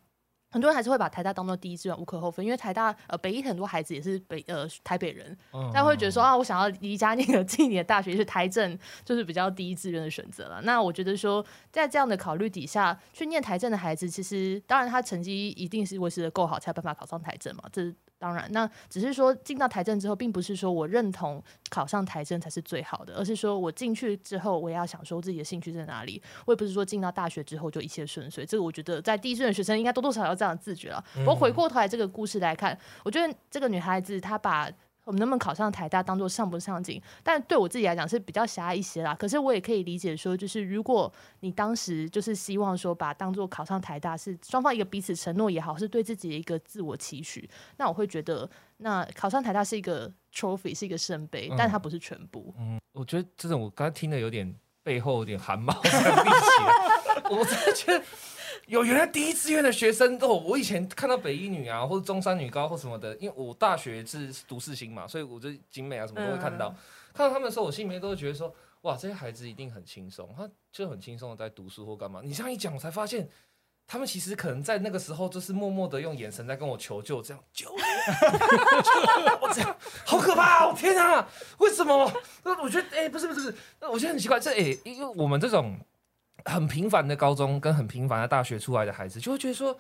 [0.51, 10.61] 很多人还是会把台大当做第一志愿，无可厚非，因为台大呃北医很多孩子也是北呃台北人，嗯大家会觉得说啊，我想要离家那个近一点的大学是台政，就是比较第一志愿的选择了。
[10.63, 18.47] 那我觉得说，在这样的考虑底下，去念台政的孩子，其实当然他成绩一定是维持的够好，才有办法考上台政嘛，这是当然。
[18.51, 26.21] 那只是说进到台政之后，并不是说我认同考上台政才是最好的，而是说我进去之后，我也要想说自己的兴趣在哪里。
[26.45, 31.03] 我也不是说进到大学之后就一切顺遂，这个我觉得在第一志愿的学生应该多多少少要这样自觉了。
[31.15, 34.69] 不过回过头来这个故事来看，我觉得这个女孩子她把
[35.03, 39.15] 我们能不能考上台大当做上不上进，但对我自己来讲是比较狭隘一些啦。
[39.15, 52.53] 可是我也可以理解说，就是如果你当时就是希望说把当做考上台大是双方一个彼此承诺也好，是对自己的一个自我期许，那我会觉得那考上台大是一个 trophy，是一个圣杯，但它不是全部。
[52.59, 58.03] 嗯，我觉得这种我刚才听的有点背后有点汗毛立起来，我真的觉得
[58.67, 66.75] 有原来第一志愿的学生哦，我以前看到北一女啊，或者中山女高或什么的，因为我大学是读四新嘛，所以我就景美啊什么都会看到，嗯
[67.13, 72.21] 看到他们的时候，我心里面都会觉得说，哇，这些孩子一定很轻松，他就很轻松的在读书或干嘛。
[72.23, 73.29] 你这样一讲，我才发现。
[73.87, 80.73] 他们其实可能在那个时候，就是默默的用眼神在跟我求救，这样救我，这样好可怕、哦！
[80.77, 82.09] 天啊，为什么？
[82.45, 85.77] 那我觉得，哎、不是不是不是，那我觉得很奇怪，这哎、因为我们这种
[86.45, 89.77] 很平凡的高中跟很平凡的大学出来的孩子，就会觉得说，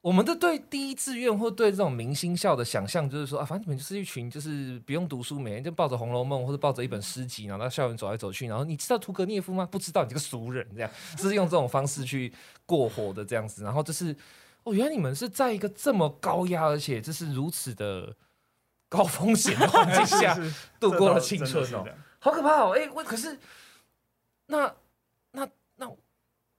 [0.00, 9.66] 我们的对第一志愿或对这种明星校的想象，就是说啊，反正你们就是一群就是不用读书，每天就抱着《红楼梦》或者抱着一本诗集，然后到校园走来走去，然后你知道屠格涅夫吗？
[9.70, 12.32] 不知道，你这个俗人，这样就是用这种方式去
[12.64, 14.14] 过活的这样子，然后就是
[14.64, 18.14] 哦，原来你们是在一个这么高压，而且就是如此的
[18.88, 20.38] 高风险的环境下
[20.78, 21.84] 度过了青春哦
[22.18, 22.72] 好可怕哦！
[22.76, 23.38] 哎、我可是
[24.46, 24.72] 那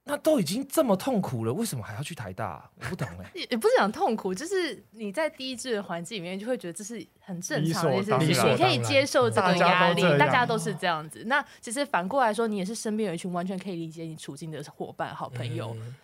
[0.07, 2.45] 那都已经这么痛苦了，为什么还要去台大？
[2.45, 10.17] 啊、我不懂哎、 也也不是讲痛苦，就是你在第一志愿环境里面，就会觉得这是很正常的一件事情，你可以接受这个压力，大家都这样。
[10.19, 11.23] 大家都是这样子。
[11.25, 15.75] 那其实反过来说，你也是身边有一群完全可以理解你处境的伙伴、好朋友。
[15.79, 15.95] 嗯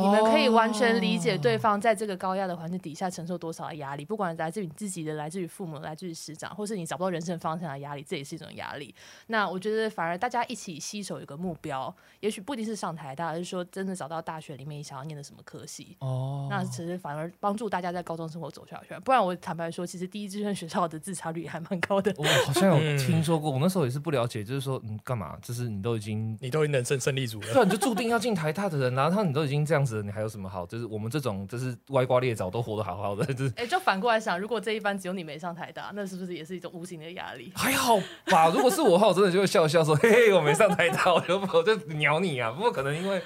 [0.00, 8.92] 你们可以完全理解哦对方在这个高压的环境底下承受多少的压力，不管来自于你自己的、来自于父母、来自于师长，或是你找不到人生方向的压力，这也是一种压力。
[9.28, 15.96] 那我觉得反而大家一起携手有个目标，也许不一定是上台大，而是说真的找到大学里面你想要念的什么科系。
[16.00, 18.94] 哦那其实反而帮助大家在高中生活走下去。
[19.04, 22.12] 不然我坦白说，其实第一志愿学校的自杀率还蛮高的。
[22.16, 25.36] 我好像有嗯听说过，我那时候也是不了解，就是说，嗯，干嘛？
[25.40, 27.52] 就是你都已经，你都已经人生胜利组了。
[27.52, 30.64] 对啊，你就注定要进台大的人，然后你都已经这样子了，你还有什么好？
[30.66, 37.52] 就是我们这种就是歪瓜裂枣都活得好好的， 就是哎、就反过来想，如果这一班只有你没上台大，那是不是也是一种无形的压力？
[37.54, 38.48] 还好吧。
[38.54, 42.50] 如果是我的话，我真的就会笑笑说，嘿嘿，我没上台大， 我就我就鸟你啊。
[42.50, 43.20] 不过可能因为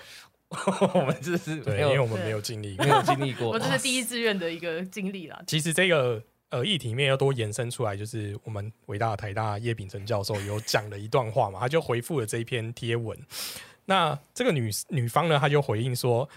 [0.94, 2.90] 我们这是对，没有因为我们没有经历过没。
[2.90, 5.40] 有经历过，我这是第一志愿的一个经历啦。
[5.46, 13.18] 其实这个呃议题面要多延伸出来，就是我们伟大的台大叶秉成教授有讲了一段话嘛，他就回复了这一篇贴文。
[13.84, 16.28] 那这个女女方呢，她就回应说：“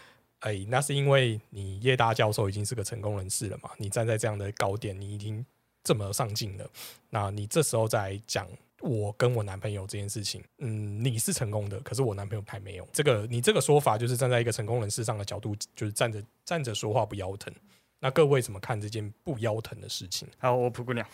[0.41, 5.43] 哎，那是因为你叶大教授已经是个成功人士了嘛，你站在这样的高点，你已经
[5.83, 6.69] 这么上进了，
[7.09, 8.47] 那你这时候再讲。”
[8.83, 12.87] 我跟我男朋友这件事情，嗯，你是成功的，可是我男朋友还没有。
[12.91, 17.53] 这个你这个说法就是站在一个成功人士上的角度，就是站着站着说话不腰疼。
[17.99, 20.27] 那各位怎么看这件不腰疼的事情？
[20.39, 21.07] 好，我蒲姑娘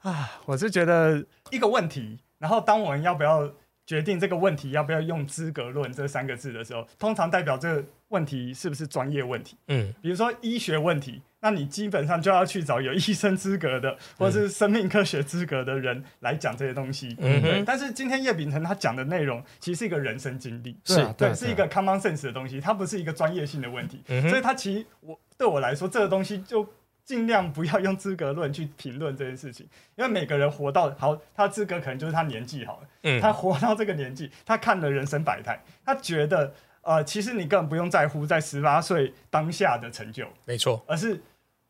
[0.00, 3.48] 啊，我是觉得一个问题，然后当我们要不要
[3.86, 7.80] 决定这个问题要不要用资格论这三个字的时候，通常代表这
[8.12, 9.56] 问题是不是专业问题。
[9.66, 9.92] 嗯。
[10.00, 17.16] 比如说医学问题，那你基本上就要去找有医生资格的或者是生命科学资格的人来讲这些东西。
[17.18, 21.34] 嗯哼，但是今天叶秉成他讲的内容其实是一个人生经历，对啊对，啊。
[21.34, 24.00] 是一个 common sense 的东西，它不是一个专业性的问题。
[24.06, 26.64] 嗯哼，所以他其实我对我来说，这个东西就
[27.04, 33.20] 尽量不要用资格论去评论这件事情，因为每个人活到好，他资格可能就是他年纪好了，嗯。
[33.20, 41.20] 他活到这个年纪，他看了人生百态，他觉得呃，其实你根本不用在乎在十八岁当下的成就，没错，而是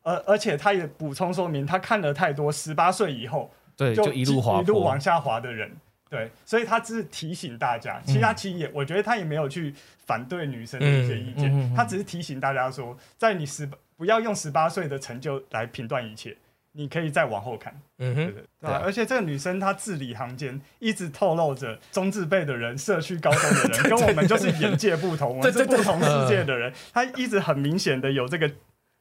[0.03, 4.99] 呃，而且他也补充说明，他看了太多十八岁以后对，就就一路滑一路往。
[4.99, 5.71] 下滑的人。
[6.09, 9.73] 对，所以他只是提醒大家，其实他其实也，我觉得他也没有去
[10.05, 16.37] 反对女生的一些意见，嗯嗯嗯嗯他只是提醒大家说，在你十不要用十八岁的成就来评断一切，
[16.73, 18.33] 你可以再往后看，嗯哼，对对？
[18.33, 28.51] 对对啊吧而且这个女生她字里行间一直透露着中字辈的人、社区高中的人 跟我们就是眼界不同，我们是不同世界的人，她一直很明显的有这个。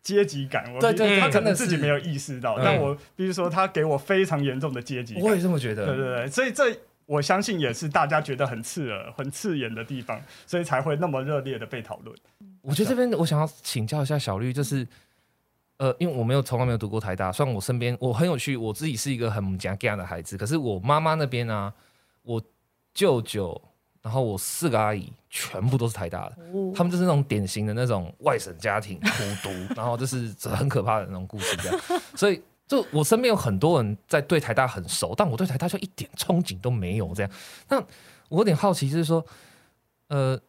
[0.04, 5.22] 阶级感，我对对她可能自己没有意识到，嗯但我比如说，她给我非常严重的阶级感。
[5.22, 6.02] 我也这么觉得对得。
[6.02, 12.16] 对对，所以这我相信也是大家觉得很刺耳、很刺眼的地方，所以才会那么热烈的被讨论。
[12.62, 14.84] 我觉得这边我想要请教一下小绿，就是
[15.78, 21.72] 呃，因为我没有从来没有读过台大，虽然我身边我很有趣，我自己是一个很讲 gay 的孩子，可是我妈妈那边呢、
[22.22, 22.42] 我
[22.94, 23.60] 舅舅，
[24.02, 29.08] 然后我四个阿姨全部都是台大的，哦他们就是那种典型的那种外省家庭苦
[29.42, 31.80] 读，然后就是很可怕的那种故事这样，
[32.14, 32.42] 所以。
[32.64, 37.12] 就我身边有很多人在对台大很熟，但我对台大就一点憧憬都没有。
[37.12, 37.30] 这样，
[37.68, 37.78] 那
[38.30, 39.22] 我有点好奇，就是说，
[40.08, 40.40] 呃，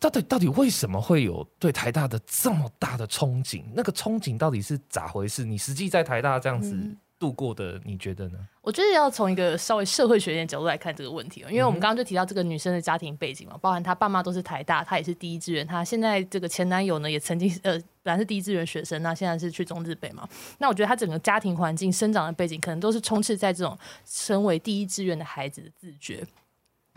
[0.00, 3.62] 到底到底为什么会有对台大的这么大的憧憬？
[3.74, 5.44] 那个憧憬到底是咋回事？
[5.44, 8.38] 你实际在台大这样子嗯度过的，你觉得呢？
[8.60, 17.72] 我觉得要从一个稍微社会学一点角度来看这个问题哦，因为我们刚刚就提到这个女生的家庭背景嘛，包含她爸妈都是台大，她也是第一志愿，她现在这个前男友呢也曾经呃
[18.02, 26.24] 本来是第一志愿学生，那现在是去中日北嘛，那我觉得她整个家庭环境、生长的背景，可能都是充斥在这种身为第一志愿的孩子的自觉。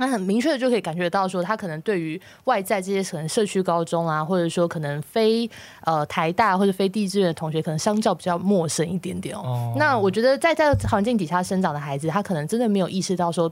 [0.01, 5.47] 那很明确的就可以感觉到，说他可能对于外在这些可能社区高中啊，或者说可能非
[5.85, 9.41] 呃台大或者非地志愿的同学，可能相较比较陌生一点点哦。
[9.45, 13.49] 哦那我觉得在这个环境底下生长的孩子，他可能真的没有意识到说。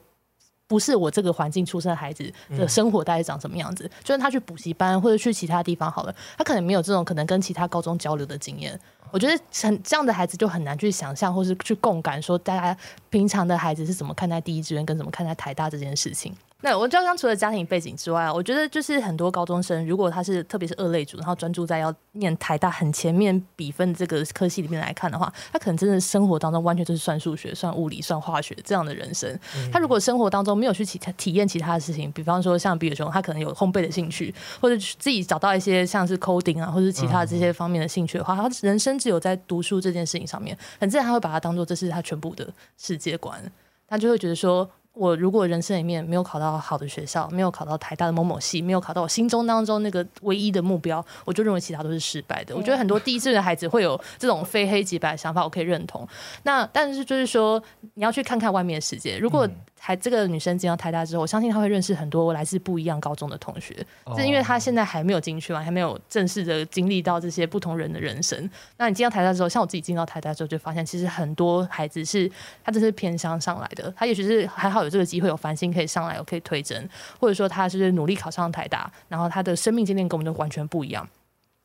[0.69, 8.79] 不是我这个环境出生的孩子的生活大概长什么样子，就算他去补习班或者去其他地方好了，他可能没有这种可能跟其他高中交流的经验。
[9.09, 12.77] 我觉得很这样的孩子就很难去想象或是去共感，说大家
[13.09, 16.31] 平常的孩子是怎么看待第一志愿跟怎么看待台大这件事情。
[16.61, 29.33] 那我刚刚除了家庭背景之外啊，我觉得就是很多高中生，如果他是特别是二类组，然后专注在要念台大很前面比分这个科系里面来看的话，他可能真的生活当中完全就是算数学、算物理、算化学这样的人生。
[29.71, 42.45] 他如果生活当中没有去其他体验其他的事情，比方说像比尔熊，他可能有烘焙的兴趣，或者自己找到一些像是 coding 啊，或者是其他的这些方面的兴趣的话，他人生只有在读书这件事情上面，很自然他会把它当做这是他全部的
[42.77, 43.41] 世界观，
[43.87, 44.69] 他就会觉得说。
[44.99, 52.53] 我如果人生里面没有考到好的学校，没有考到台大的某某系，没有考到我心中当中那个唯一的目标，我就认为其他都是失败的。
[52.53, 56.05] 我觉得很多第一志愿的孩子会有这种非黑即白的想法，我可以认同。
[56.43, 59.17] 那但是就是说，你要去看看外面的世界。
[59.17, 59.47] 如果
[59.79, 68.49] 台这个女生进到台大之后，我相信她会认识很多来自不一样高中的同学，哦是因为她现在还没有进去嘛，还没有正式的经历到这些不同人的人生。
[68.77, 72.29] 那你进到台大之后，像我自己进到台大之后，就发现其实很多孩子是
[72.63, 76.87] 他这是偏乡上来的，他也许是还好有这个机会有繁星可以上来，我可以推甄，
[77.19, 81.07] 或者说他是努力考上台大，然后他的生命经验跟我们就完全不一样。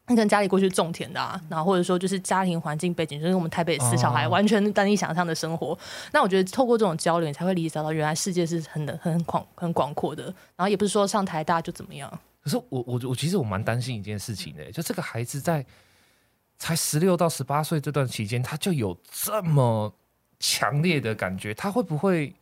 [0.07, 5.77] 他可能家里过去种田的啊，然后或者说就是家庭环境背景，就是我们台北死小孩哦完全单一想象的生活。
[6.13, 10.25] 那我觉得透过这种交流，你才会理解到原来世界是很的很广很广阔的。
[10.57, 12.11] 然后也不是说上台大就怎么样，
[12.43, 15.65] 可是我我我其实我蛮担心一件事情的，就这个孩子在
[16.59, 19.93] 才十六到十八岁这段期间，他就有这么
[20.39, 22.35] 强烈的感觉，他会不会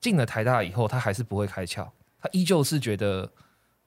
[0.00, 1.86] 进了台大以后，他还是不会开窍？
[2.20, 3.30] 他依旧是觉得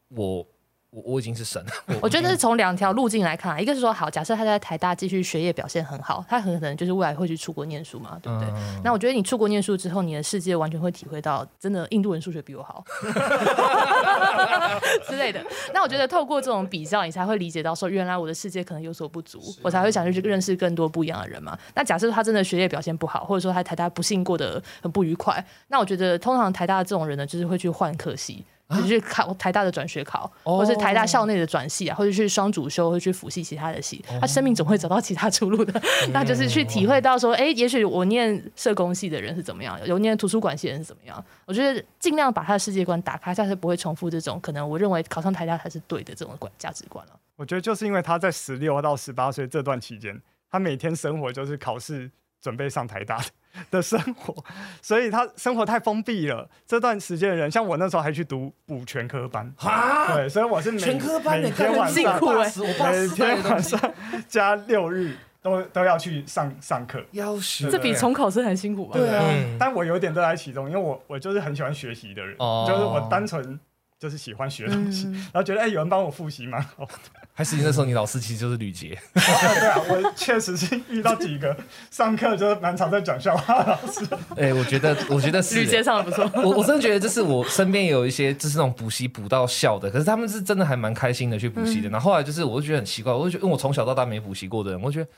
[0.09, 0.45] 我
[0.91, 1.71] 我我已经是神了。
[2.02, 8.49] 我觉得是从两条路径来看啊，一个是说好，假设他在台大继续学业表现很好，他很可能就是未来会去出国念书嘛，对不对？
[8.49, 12.84] 嗯那我觉得你出国念书之后，你的世界完全会体会到，真的印度人数学比我好
[15.08, 15.43] 之类的。
[15.73, 21.58] 那我觉得透过这种比较，你才会理解到说，原来我的世界可能有所不足，我才会想去认识更多不一样的人嘛。
[21.75, 28.43] 那假设他真的学业表现不好，或者说他台大不幸过得很不愉快，那我觉得通常台大这种人呢，就是会去换科系。
[28.69, 35.82] 就是去考台大的转学考，哦或是台大校内的转系啊，或者去双主修，或者去辅系其他的系，他生命总会找到其他出路的。
[36.13, 41.23] 那就是去体会到说，哎、也许我念社工系的人是怎么样，有念图书馆系的人是怎么样。
[41.45, 47.13] 我觉得尽量把他的世界观打开，下次不会重复这种可能我认为考上台大才是对的这种观价值观了。
[47.36, 53.25] 我觉得就是因为他在十六到十八岁这段期间，他每天生活就是考试准备上台大的
[53.71, 54.35] 的生活，
[54.81, 56.49] 所以他生活太封闭了。
[56.65, 63.79] 这段时间的人，像我那时候还去读补全科班，啊，对，所以我是每全科班每的天晚上辛苦每天晚上
[64.27, 67.01] 加六日都都要去上上课。
[67.12, 68.97] 要求这比重考生还辛苦吧？
[68.97, 73.59] 对啊嗯，但我有点乐在其中，因为我我就是很喜欢学习的人，哦就是我单纯
[73.99, 76.88] 就是喜欢学东西，嗯然后觉得哎、有人帮我复习蛮好。
[77.33, 81.55] 还是那时候你老师其实就是吕杰，对啊，我确实是遇到几个
[81.89, 84.05] 上课就是蛮常在讲笑话的老师。
[84.35, 86.29] 哎、我觉得我觉得是、吕杰上的不错。
[86.35, 91.89] 我我真的觉得，就是我身边也有一些就是那种补习补到笑的，可是他们是真的还蛮开心的去补习的。
[91.89, 95.09] 然后后来就是，我就觉得很奇怪，我就觉得，因为我从小到大没补习过的人，我就觉得。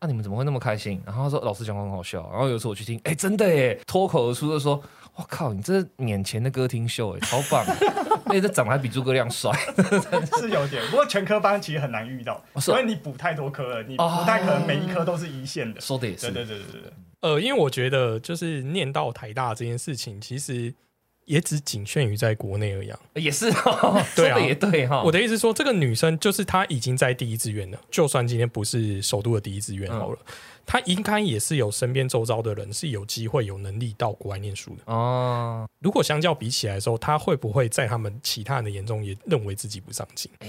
[0.00, 0.06] 啊！
[0.06, 0.98] 你们怎么会那么开心？
[1.04, 2.26] 然后他说老师讲话很好笑。
[2.32, 4.82] 然后有一次我去听，哎、真的耶，脱口而出就说
[5.16, 7.64] ：“我靠，你这是免钱的歌厅秀，哎，超棒！
[8.26, 9.52] 而 且这长得还比诸葛亮帅。
[10.38, 15.80] 是有点，不过全科班其实很难遇到，哦是哦因为你补太多科了，你不太可能每一科都是一线的。
[15.80, 20.72] 说的也是，对对对对对对，呃，因为我觉得就是念到台大这件事情，其实
[21.26, 22.98] 也只仅限于在国内而已啊。
[23.14, 25.02] 也是、哦， 对啊说的也对哈。
[25.02, 30.18] 我的意思是说，这个女生就是她已经在第一志愿了，就算今天不是首都的第一志愿好了，
[30.66, 34.92] 她应该也是有身边周遭的人是有机会、有能力到国外念书的。
[34.92, 40.30] 哦，如果相较比起来的时候，他会不会在他们其他人的眼中也认为自己不上进？
[40.40, 40.48] 哎、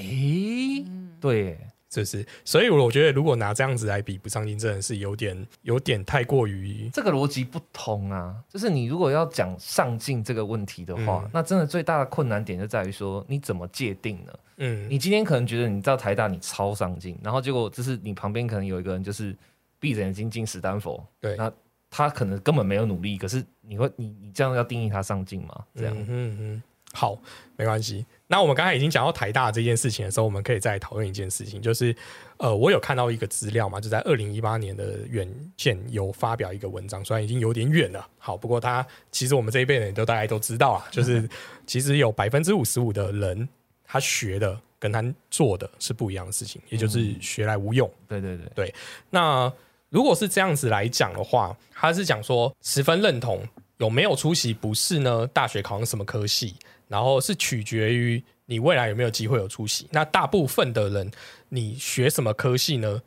[1.19, 8.35] 对耶，这是，所以我觉得如果拿这样子来比不上进，真的是有点有点太过于这个逻辑不通啊。
[8.47, 14.33] 就是你如果要讲上进这个问题的话，嗯那真的最大的困难点就在于说你怎么界定呢？
[14.57, 19.35] 嗯你今天可能觉得你到台大你超上进，然后结果就是你旁边可能有一个人就是
[19.81, 21.35] 闭着眼睛进史丹佛，对。
[21.35, 21.51] 那
[21.89, 25.65] 他可能根本没有努力，可是你会你你这样要定义他上进吗？
[25.75, 26.63] 这样、嗯哼哼，
[26.93, 27.21] 好，
[27.57, 28.05] 没关系。
[28.27, 31.93] 那我们刚才已经讲到台大这件事情的时候，我们可以再讨论一件事情，就是
[32.37, 41.27] 呃，我有看到一个资料嘛，就在二零一八年的远见有发表一个文章，虽然已经有点远了，好，不过他其实我们这一辈人都大概都知道啊， 就是
[41.67, 43.49] 其实有百分之五十五的人
[43.83, 47.91] 他学的跟他做的是不一样的事情，也就是学来无用。
[48.07, 48.37] 对对。
[48.55, 48.73] 对，
[49.09, 49.51] 那
[49.91, 55.27] 如果是这样子来讲的话，他是讲说十分认同有没有出席不是呢？
[55.27, 56.55] 大学考上什么科系，
[56.87, 59.87] 然后是取决于你未来有没有机会有出席。
[59.91, 61.11] 那大部分的人，
[61.49, 63.01] 你学什么科系呢？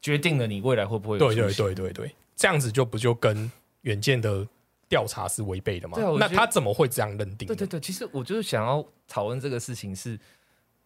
[0.00, 3.50] 决定了你未来会不会有对对出息对对对，这样子就不就跟
[3.82, 4.46] 远见的
[4.88, 6.18] 调查是违背的吗对啊我？
[6.18, 7.54] 觉得那他怎么会这样认定呢？
[7.54, 10.18] 对对对，其实我就是想要讨论这个事情是。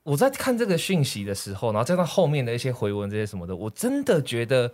[0.02, 4.72] 我在看这个讯息的时候，然后再到后面的一些回文这些什么的，我真的觉得，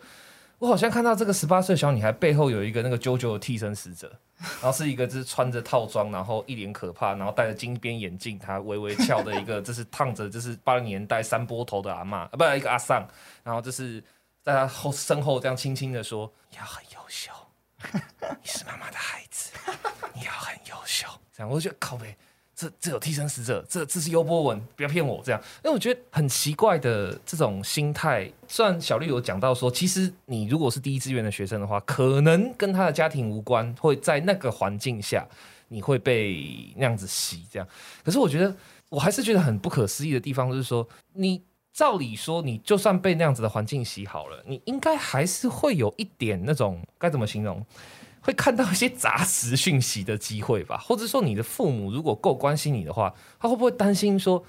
[0.62, 13.04] 我好像看到这个十八岁小女孩背后有一个那个啾啾的替身使者，然后是一个就是穿着套装，然后一脸可怕，然后戴着金边眼镜，她微微翘的一个，就是烫着就是八零年代三波头的阿嬷，啊，不是一个阿桑，
[13.42, 14.00] 然后就是
[14.40, 17.32] 在她后身后这样轻轻的说：“你要很优秀，
[18.40, 19.50] 你是妈妈的孩子，
[20.14, 22.16] 你要很优秀。”这样我就觉得靠背。
[22.62, 25.40] 这这有替身使者，这这是优波文，不要骗我这样。
[25.64, 28.30] 因为我觉得很奇怪的这种心态。
[28.46, 35.26] 虽然小绿有讲到说，其实你如果是第一志愿的学生的话，可能跟他的家庭无关，会在那个环境下，
[35.68, 37.66] 你会被那样子洗这样。
[38.04, 38.54] 可是我觉得
[38.88, 41.42] 我还是觉得很不可思议的地方，就是说你
[41.72, 47.64] 照理说你就算被那样子的环境洗好了，你应该还是会有一点那种该怎么形容？
[48.22, 54.42] 会看到一些杂食讯息的机会吧， 或者说你的父母如果够关心你的话，他会不会担心说，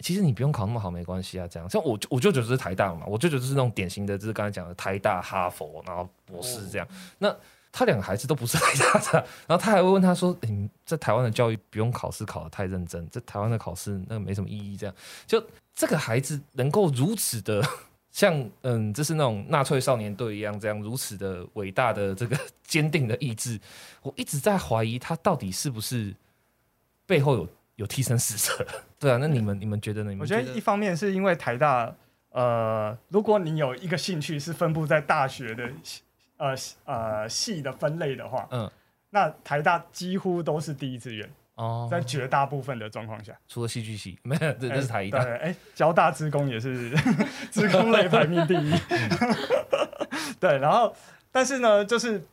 [0.00, 1.46] 其实你不用考那么好没关系啊？
[1.48, 6.86] 这样，像我我舅舅是台大嘛，我舅舅就是那种典型的，就是刚才讲的台大、哈佛，然后博士这样。
[7.18, 7.34] 那
[7.70, 14.94] 他两个孩子都不是台大的， 然后他还会问他说：“你在台湾的教育不用考试考得太认真，在台湾的考试那个没什么意义。”这样，
[15.26, 15.44] 就
[15.74, 17.62] 这个孩子能够如此的。
[18.14, 23.58] 像嗯，这是那种纳粹少年队一样，这样如此的伟大的这个 坚定的意志，
[24.02, 26.14] 我一直在怀疑他到底是不是
[27.06, 28.64] 背后有有替身使者？
[29.00, 30.16] 对啊，那你们你们觉得呢？
[30.20, 31.92] 我觉得一方面是因为台大，
[32.30, 35.68] 呃，如果你有一个兴趣是分布在大学的
[36.36, 36.54] 呃
[36.84, 38.70] 呃系的分类的话，嗯，
[39.10, 41.28] 那台大几乎都是第一志愿。
[41.56, 45.22] 哦，在绝大部分的状况下，除了戏剧系， 没有，这是台大。
[45.22, 46.90] 对，哎，交大职工也是
[47.52, 48.74] 职工类排名第一。
[50.40, 50.94] 对，然后，
[51.30, 52.26] 但是呢，就是，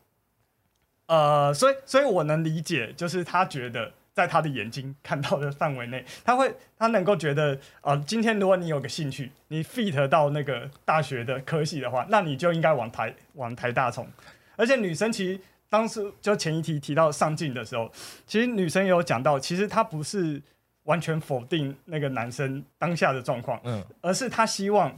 [1.05, 14.07] 呃，所以，所以我能理解，就是他觉得在他的眼睛看到的范围内，他会，他能够觉得，呃，今天如果你有个兴趣，你 fit 到那个大学的科系的话，那你就应该往台往台大冲。
[14.55, 15.39] 而且女生其实。
[15.71, 17.89] 当时就前一题提到上镜的时候，
[18.27, 20.41] 其实女生也有讲到，其实她不是
[20.83, 24.93] 完全否定那个男生当下的状况，嗯，而是她希望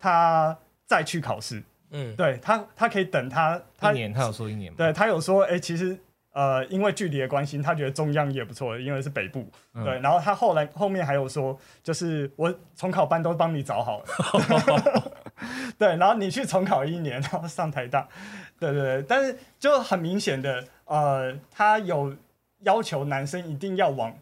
[0.00, 5.96] 他再去考试，嗯，对他，他可以等他，他一年，他有说一年，对他有说，哎，其实
[6.32, 15.12] 呃，因为距离的关系，他觉得中央也不错，因为是北部，对，然后他后来后面还有说，就是我重考班都帮你找好了，
[15.78, 18.08] 对，然后你去重考一年，然后上台大。
[18.58, 22.14] 对对对，但是就很明显的，呃，他有
[22.60, 24.16] 要求男生一定要往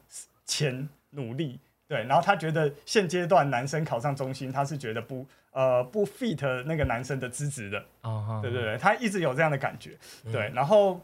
[0.44, 9.96] 前努力，对，然后他觉得现阶段男生考上中心，他是觉得不呃不 fit 那个男生的资质的，哦，对对对，他一直有这样的感觉，
[10.32, 11.00] 对，然后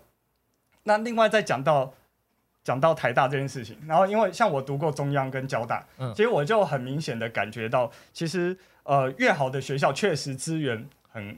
[0.82, 1.94] 那另外再讲到
[2.64, 8.56] 讲到台大这件事情，然后因为像我读过中央跟交大，嗯，其实我就很明显的感觉到，其实
[8.90, 11.36] 呃越好的学校确实资源很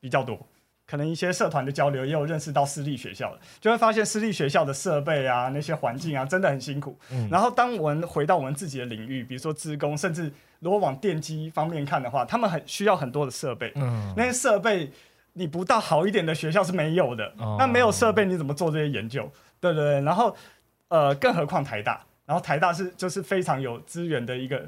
[0.00, 0.38] 比较多。
[0.86, 6.98] 可能一些社团的交流，也有认识到私立学校的，就会发现私立学校的设备啊，那些环境啊，真的很辛苦。
[7.30, 13.72] 然后，当我们回到我们自己的领域，比如说职工，甚至如果往电机方面看的话，他们很需要很多的设备。
[13.76, 14.90] 嗯，那些设备
[15.34, 17.32] 你不到好一点的学校是没有的。
[17.56, 19.30] 那没有设备，你怎么做这些研究？
[19.60, 20.00] 对对对。
[20.00, 20.36] 然后，
[20.88, 24.62] 呃，更何况台大，然后台大是就是非常有资源的一个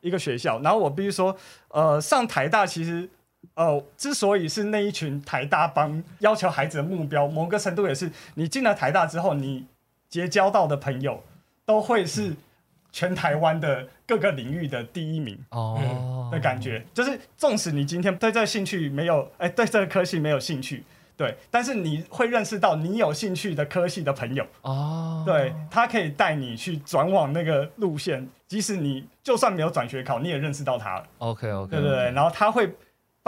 [0.00, 0.60] 一个学校。
[0.60, 1.36] 然后我必须说，
[1.70, 3.08] 呃，上台大其实。
[3.54, 9.64] 呃，之所以是那一群台大帮要求孩子的目标，某个程度也是你进了台大之后，你
[10.08, 11.22] 结交到的朋友
[11.64, 12.34] 都会是
[12.92, 16.84] 全台湾的各个领域的第一名哦的感觉。
[16.92, 20.82] 就是纵使你今天对这个兴趣没有，哎，对这个科系没有兴趣，
[21.18, 31.04] 对，但是你会认识到你有兴趣的科系的朋友哦，对他可以带你去转往那个路线，即使你就算没有转学考，你也认识到他了。
[31.18, 32.72] OK OK，对对对，然后他会。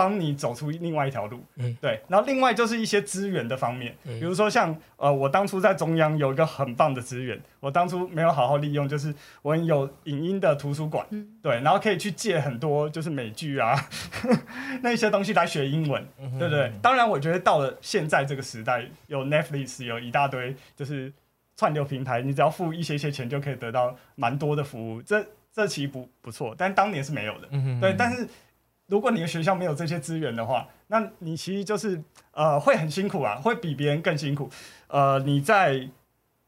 [0.01, 11.07] 帮你走出另外一条路，嗯，对，然后另外就是一些资源的方面，比如说像呃，我当初在中央有一个很棒的资源，我当初没有好好利用，就是我有影音的图书馆，
[11.43, 13.77] 对，然后可以去借很多就是美剧啊
[14.81, 16.03] 那些东西来学英文，
[16.39, 16.73] 对不对？
[16.81, 21.13] 当然，我觉得到了现在这个时代，有 Netflix，有一大堆就是
[21.59, 25.23] 串流平台，你只要付一些些钱就可以得到蛮多的服务，这
[25.53, 27.49] 这其实不不错，但当年是没有的，
[27.83, 28.27] 对，但是。
[28.91, 34.51] 如果你的学校没有这些资源的话，那你其实就是呃会很辛苦啊，会比别人更辛苦。
[34.89, 35.89] 呃，你在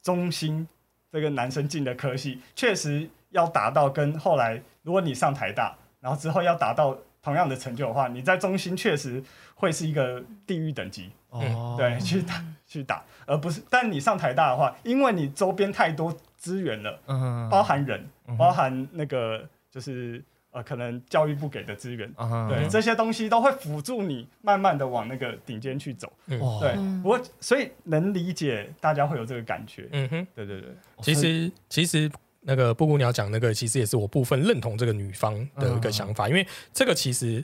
[0.02, 0.66] 中心
[1.12, 9.22] 这个男生进的科系，确实要达到跟后来如果你上台大，然后之后要达到同样的成就的话，你在中心确实
[9.54, 13.62] 会是一个地狱等级哦，对，去打去打，而不是。
[13.70, 18.04] 但你上台大的话，因为你周边太多资源了，嗯，包含人，
[18.36, 20.20] 包含那个就是。
[20.52, 22.12] 呃，可能教育部给的资源，
[22.48, 26.12] 对这些东西都会辅助你慢慢的往那个顶尖去走。
[26.26, 29.88] 对，不过所以能理解大家会有这个感觉。
[29.92, 30.70] 嗯哼，对对对。
[31.00, 32.10] 其实其实
[32.42, 37.42] 那个布谷鸟讲那个，其实也是我部分认同这个女方的一个想法，因为这个其实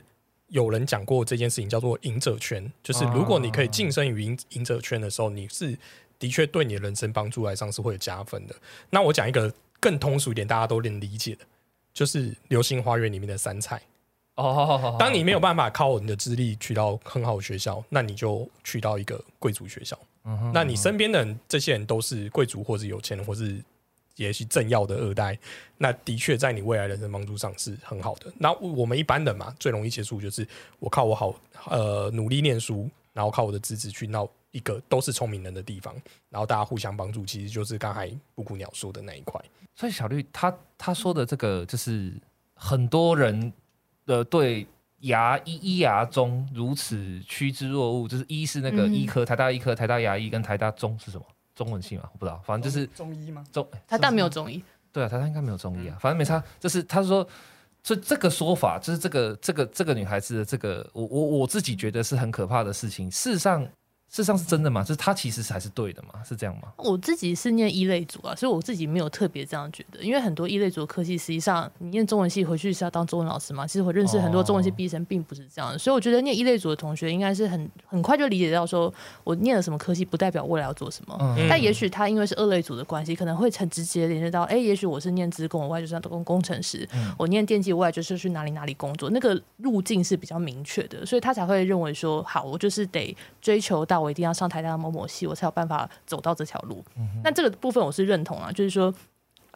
[0.49, 5.75] 有人讲过这件事情叫做赢者圈，就是如果你可以晋升于赢赢者圈的时候，你是
[6.19, 8.53] 的确对你的人生帮助来上是会有加分的。
[8.91, 11.43] 那我讲一个更通俗一点，大家都能理解的。
[11.99, 13.81] 就是《流星花园》里面的三菜
[14.35, 14.95] 哦。
[14.97, 19.99] 当你没有办法靠你的资历去到很好的学校，那你就去到一个贵族学校。
[20.23, 23.61] 嗯哼那你身边的人，这些人都是贵族，或是有钱人，或是
[24.15, 25.37] 也许政要的二代，
[25.77, 28.31] 那的确在你未来人生帮助上是很好的。
[28.37, 30.47] 那我们一般人嘛，最容易接触就是
[30.79, 31.35] 我靠我好
[31.69, 32.89] 呃努力念书，
[33.19, 35.93] 然后靠我的资质去闹一个都是聪明人的地方，
[36.29, 39.43] 然后大家互相帮助，其实就是刚才布谷鸟说的那一块。
[39.75, 42.13] 所以小绿他他说的这个就是
[42.53, 43.51] 很多人
[44.05, 44.65] 的对
[45.01, 51.25] 牙医医牙中如此趋之若鹜，就是医是那个嗯医科，台大医科、台大牙医跟台大中是什么？
[51.53, 53.43] 中文系嘛，我不知道，反正就是中医吗？
[53.51, 54.63] 中台大没有中医，
[54.93, 56.41] 对啊，台大应该没有中医啊，反正没差。
[56.57, 57.27] 就是他说，
[57.83, 63.09] 所以这个说法，就是这个这个这个女孩子的这个，我我我自己觉得是很可怕的事情。
[63.09, 63.67] 事实上，
[64.09, 64.81] 事实上是真的吗？
[64.81, 66.23] 就是他其实才是对的嘛？
[66.27, 66.73] 是这样吗？
[66.77, 73.67] 我自己是念一类组啊，所以我自己没有特别这样觉得，因为很多一类组的科系，实际上你念中文系回去是要当中文老师嘛。
[73.67, 78.91] 其实我认识很多中文系毕业生并不是这样的，所以我觉得念一类组的同学应该是很很快就理解到说，
[79.23, 81.15] 我念了什么科系不代表未来要做什么。
[81.21, 96.83] 嗯但也许他因为是二类组的关系，可能会很直接连接到，哎，也许我是念职工，我外就是要当工程师；嗯我念电机，我未来就是去哪里哪里工作，那个路径是比较明确的，所以他才会认为说，好，我就是得追求到我一定要上台大某某系，我才有办法走到这条路。
[97.23, 98.93] 那这个部分我是认同啊，就是说。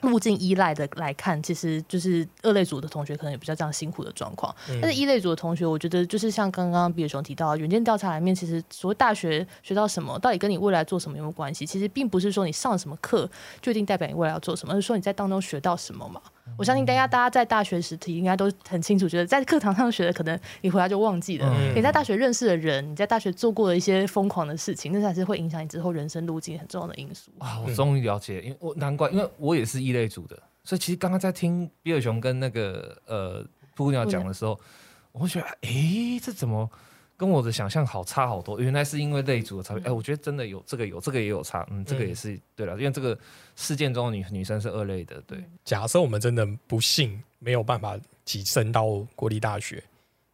[0.02, 11.64] 路径依赖的来看，其实就是二类组的同学可能也比较这样辛苦的状况，但是一类组的同学，我觉得就是像刚刚比尔熊提到的，远见调查里面，其实所谓大学学到什么，到底跟你未来做什么有没有关系？
[11.64, 13.30] 其实并不是说你上什么课
[13.62, 16.20] 就一定代表你未来要做什么，而是说你在当中学到什么嘛。
[16.58, 21.48] 我相信大家大家在大学时期应该都很清楚，觉得在课堂上学的，可能你回来就忘记了。
[21.58, 27.32] 嗯你在大学认识的人，你在大学做过的一些疯狂的事情，那才是会影响你之后人生路径很重要的因素。
[27.40, 34.60] 啊，我终于了解，因为我难怪，因为我也是异类组的，所以其实刚刚在听比尔熊跟那个呃布谷鸟讲的时候，
[35.12, 36.70] 我会觉得，诶，这怎么
[37.24, 38.60] 跟我的想象好差好多？
[38.60, 39.84] 原来是因为类组的差别。
[39.86, 43.18] 哎、我觉得真的有这个有这个也有差，嗯，这个也是、对了，因为这个
[43.56, 49.82] 事件中的女女生是二类的，对，假设我们真的不幸没有办法跻身到国立大学，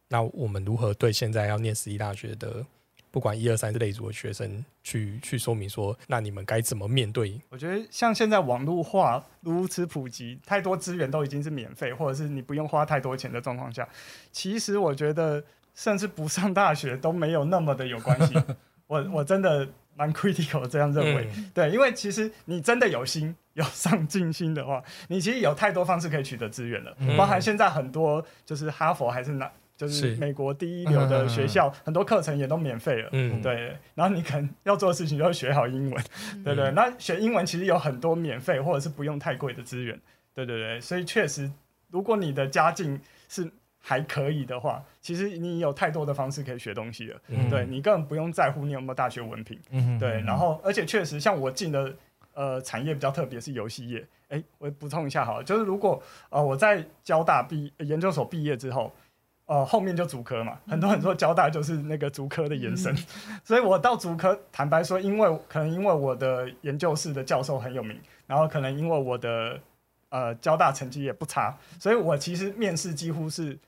[0.08, 2.66] 那我们如何对现在要念私立大学的，
[3.12, 7.40] 不管一二三类组的学生去去说明说，那你们该怎么面对？
[7.50, 13.88] 我觉得像现在网络化如此普及，太多资源都已经是免费，或者是你不用花太多钱的状况下，
[14.32, 15.44] 其实我觉得
[15.74, 18.34] 甚至不上大学都没有那么的有关系。
[18.86, 29.50] 我我真的蛮 critical 这样认为，嗯对，因为其实你真的有心、有上进心的话， 你其实有太多方式可以取得资源了，嗯包含现在很多就是哈佛还是哪。
[29.76, 33.08] 就是是美国第一流的学校，很多课程也都免费了。
[33.12, 36.04] 嗯，对，然后你可能要做的事情就是学好英文，
[36.44, 36.70] 对对。
[36.72, 39.98] 那学英文其实有很多免费或者是不用太贵的资源，
[40.34, 40.78] 对对对。
[40.82, 41.50] 所以确实，
[41.88, 43.50] 如果你的家境是
[43.80, 47.20] 还可以的话，其实你有太多的方式可以学东西了。
[47.28, 49.58] 嗯对你根本不用在乎你有没有大学文凭。
[49.70, 51.92] 嗯对，然后而且确实像我进的
[52.34, 54.06] 呃产业比较特别，是游戏业。
[54.28, 58.92] 哎，我补充一下好了，就是如果呃我在交大毕研究所毕业之后。
[59.46, 62.94] 呃，后面就主科嘛，很多很多交大就是那个主科的延伸，
[63.42, 69.58] 所以我到主科，坦白说，因为可能因为我的研究室的教授很有名，然后可能因为我的
[70.10, 73.58] 呃交大成绩也不差，所以我其实面试几乎是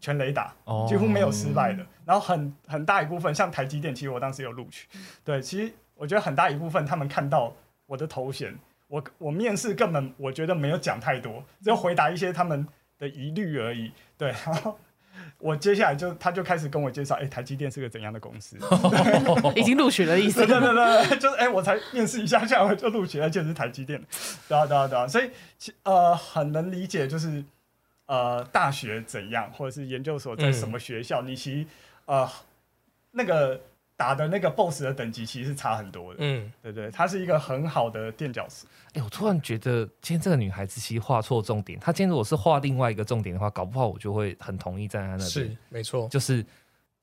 [0.00, 1.86] 全雷打，哦几乎没有失败的。
[2.04, 4.88] 然后很很大一部分，像台积电，其实我当时有录取。
[5.24, 7.52] 对，其实我觉得很大一部分他们看到
[7.86, 12.66] 我的头衔，我我面试根本我觉得没有讲太多，只有回答一些他们
[12.98, 13.92] 的疑虑而已。
[14.16, 14.76] 对， 然后
[15.38, 18.56] 我接下来就他就开始跟我介绍，哎、台积电是个怎样的公司？
[19.54, 20.58] 已经录取了意思 对。
[20.58, 24.02] 对对对，就是哎、我才面试一下下，我就录取了，而且是台积电。
[24.48, 27.44] 对啊对啊对啊，所以其呃很能理解，就是
[28.10, 31.66] 呃大学怎样，或者是研究所在什么学校，你其实
[32.06, 32.28] 呃
[33.12, 33.60] 那个
[33.96, 36.18] 打的那个 BOSS 的等级其实是差很多的。
[36.18, 38.66] 嗯，对对，它是一个很好的垫脚石。
[38.94, 41.78] 哎、我突然觉得今天这个女孩子其实画错重点。
[41.78, 46.08] 她今天如果是画另外一个重点的话，搞不好我就会很同意站在她那是，没错。
[46.08, 46.44] 就是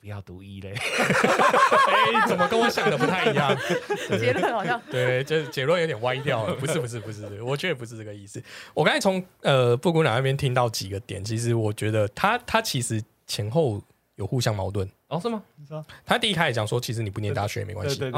[0.07, 0.71] 不要读一类。
[0.79, 3.53] 哎，怎么跟我想的不太一样？
[4.17, 6.55] 结论好像对，就是结论有点歪掉 了。
[6.55, 8.41] 不是，不是，不是，我觉得不是这个意思。
[8.73, 13.81] 我刚才从呃布谷鸟那边听到几个点，其实我觉得他他其实前后
[14.15, 14.89] 有互相矛盾。
[15.09, 15.43] 哦，是吗？
[15.57, 18.17] 你说他第一开始讲说，其实你不念大学也没关系，对对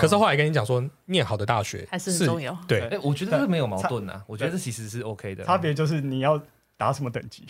[0.00, 2.56] 可是后来跟你讲说，念好的大学还是很重要。
[2.66, 5.44] 对哎、我觉得这没有矛盾啊，我觉得这其实是 OK 的。
[5.44, 6.40] 差别就是你要
[6.76, 7.44] 打什么等级，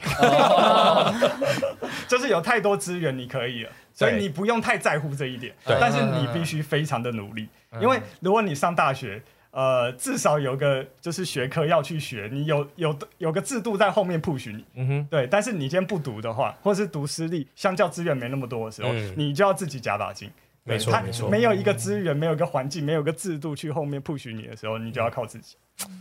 [2.08, 9.22] 就是有太多资源你可以了，所以你不用太在乎这一点，对但是你必须非常的努力，嗯因为如果你上大学。
[9.52, 15.26] 呃，至少有个就是学科要去学，你有有有个制度在后面 push 你，嗯哼，对。
[15.28, 20.30] 但是你今天不读的话，或是读私立，相较资源没那么多的时候，嗯你就要自己加把劲。
[20.66, 25.56] 它没错没错，没有一个资源，没有一个环境，没有一个制度去后面 push 你的时候，你就要靠自己。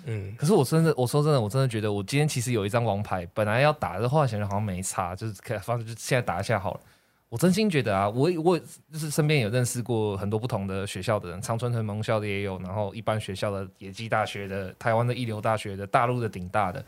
[0.05, 6.80] 嗯，可是我真的，我说真的，我真的觉得我今天其实有一张王牌，本来要打的，后来想想好像没差，就是可反正就现在打一下好了。
[7.28, 16.86] 我真心觉得啊，我我就是身边有认识过很多不同的学校的人，长春藤盟校的也有，然后一般学校的野鸡大学的、台湾的一流大学的、大陆的顶大的，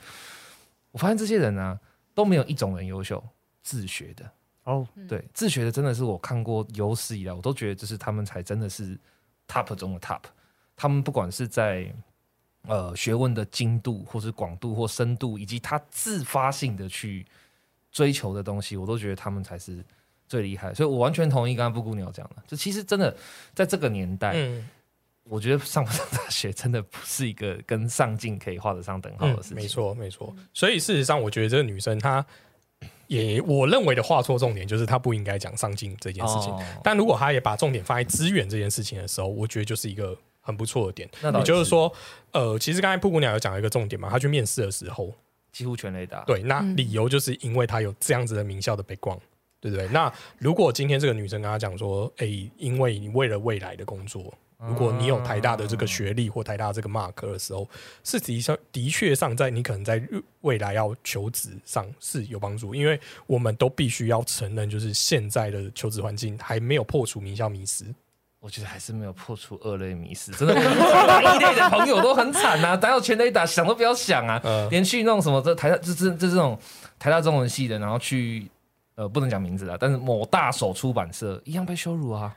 [0.92, 1.78] 我发现这些人啊
[2.16, 3.22] 都没有一种人优秀，
[3.64, 4.24] 自学的。
[4.68, 9.00] 哦，对，自学的真的是我看过有史以来，我都觉得就是他们才真的是
[9.48, 10.20] top 中的 top。
[10.76, 11.90] 他们不管是在
[12.64, 17.26] 呃学问的精度，或是广度或深度，以及他自发性的去
[17.94, 19.82] 追求的东西，我都觉得他们才是
[20.28, 20.74] 最厉害。
[20.74, 23.16] 所以我完全同意刚刚布谷鸟讲的，就其实真的
[23.56, 24.70] 在这个年代，嗯
[25.24, 29.56] 我觉得上不上大学真的不是一个跟上进可以画得上等号的事情。
[29.56, 30.36] 嗯没错没错。
[30.54, 32.26] 所以事实上，我觉得这个女生她
[33.08, 36.52] 也我认为的画错重点，就是他不应该讲上进这件事情。
[36.52, 41.10] 哦但如果他也把重点放在资源这件事情的时候，我觉得就是一个很不错的点。
[41.22, 41.92] 那倒也就是说，
[42.32, 45.14] 呃，其实刚才布谷鸟有讲了一个重点嘛，他去面试的时候，
[45.52, 46.24] 几乎全雷达。
[46.26, 49.20] 对，那嗯理由就是因为他有这样子的名校的 background，
[49.60, 49.88] 对不对？
[49.90, 54.34] 那如果今天这个女生跟他讲说，诶，因为你为了未来的工作，
[54.66, 57.68] 如果你有台大的这个学历或台大这个 mark 的时候，
[58.04, 60.02] 是的确的确上在你可能在
[60.42, 67.86] 未来要求职上是有帮助，因为我们都必须要承认，就是现在的求职环境还没有破除名校迷失。
[68.40, 76.58] 我觉得还是没有破除二类迷失，真的，我打一类的朋友都很惨呐、啊，打有全雷打想都不要想啊，呃， 连去那种什么这台大，这这这这种
[76.98, 78.48] 台大中文系的，然后去
[78.96, 82.36] 呃不能讲名字啊，但是某大手出版社一样被羞辱啊。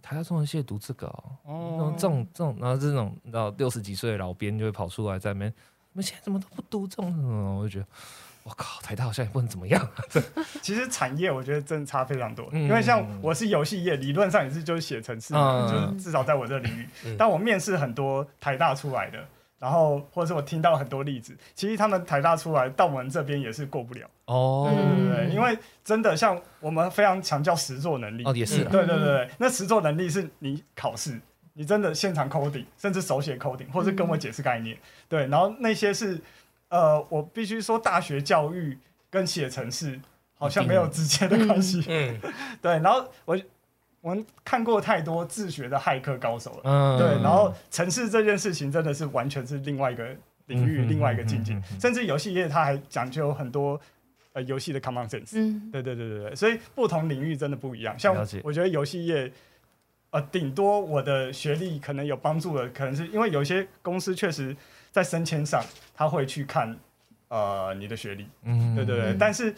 [0.00, 1.06] 台大中文系的读这个
[1.44, 7.56] 哦，这种这种，然后这种然后六十几岁的老编就会跑出来在那边，你们现在怎么都不读这种？
[7.58, 7.86] 我就觉得，
[8.44, 9.88] 我靠，台大好像也不能怎么样。
[10.62, 17.16] 其实产业我觉得真的差非常多，嗯因为像我是游戏业，理论上也是就是写程式嗯，就是至少在我这个领域嗯。
[17.18, 19.26] 但我面试很多台大出来的，
[19.60, 31.20] 然后或者是我听到很多例子，其实他们台大出来到我们这边也是过不了，哦，对嗯对对，因为真的像我们非常强调实作能力，哦也是啦，对对对对，那实作能力是你考试，
[31.52, 34.74] 你真的现场 coding，甚至手写 coding，或是跟我解释概念，
[35.08, 36.18] 对，然后那些是
[36.70, 38.78] 呃，我必须说大学教育
[39.10, 40.00] 跟写程式
[40.38, 42.18] 好像没有直接的关系，嗯，
[42.62, 43.38] 对，然后我
[44.00, 46.98] 我们看过太多自学的骇客高手了，嗯。
[46.98, 50.08] 对，然后城市这件事情真的是完全是另外一个
[50.46, 51.52] 领域，嗯另外一个境界。
[51.54, 53.78] 嗯嗯嗯，嗯甚至游戏业它还讲究很多
[54.32, 57.98] 呃游戏的 common sense，嗯，对对对对对，所以不同领域真的不一样。
[57.98, 59.30] 像我觉得游戏业，
[60.10, 64.56] 呃，顶多我的学历可能有帮助的，可能是因为有些公司确实
[64.90, 65.62] 在升迁上
[65.94, 66.74] 他会去看
[67.28, 68.74] 呃你的学历，嗯。
[68.74, 69.14] 对对。
[69.18, 69.54] 但是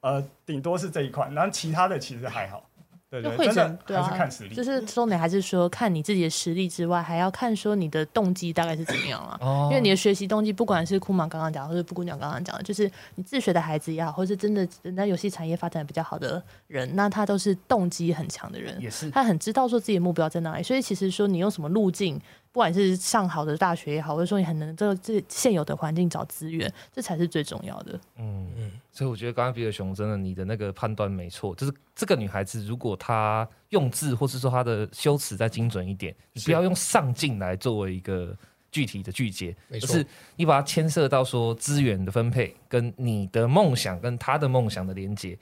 [0.00, 2.69] 呃顶多是这一块，然后其他的其实还好，
[3.10, 4.54] 对对，就会诊对啊看实力。
[4.54, 9.36] 就是重点还是说看你自己的实力之外，还要看说你的动机大概是怎么样啊。
[9.40, 20.62] 哦因为你的学习动机，不管是库玛刚刚讲，或者布谷鸟刚刚讲的，就是你自学的孩子也好，或是真的人家游戏产业发展比较好的人，那他都是动机很强的人，也是他很知道说自己的目标在哪里。
[20.62, 22.20] 所以其实说你用什么路径，
[22.52, 27.92] 不管是上好的大学也好，或者说你很能这个这现有的环境找资源，这才是最重要的。
[28.16, 38.36] 嗯嗯嗯，所以我觉得刚刚比尔熊真的你的那个判断没错，就是这个女孩子如果她用字或是说她的修辞再精准一点，你不要用上进来作为一个
[38.72, 45.38] 具体的句解，没错就是你把它牵涉到说资源的分配跟你的梦想跟她的梦想的连接。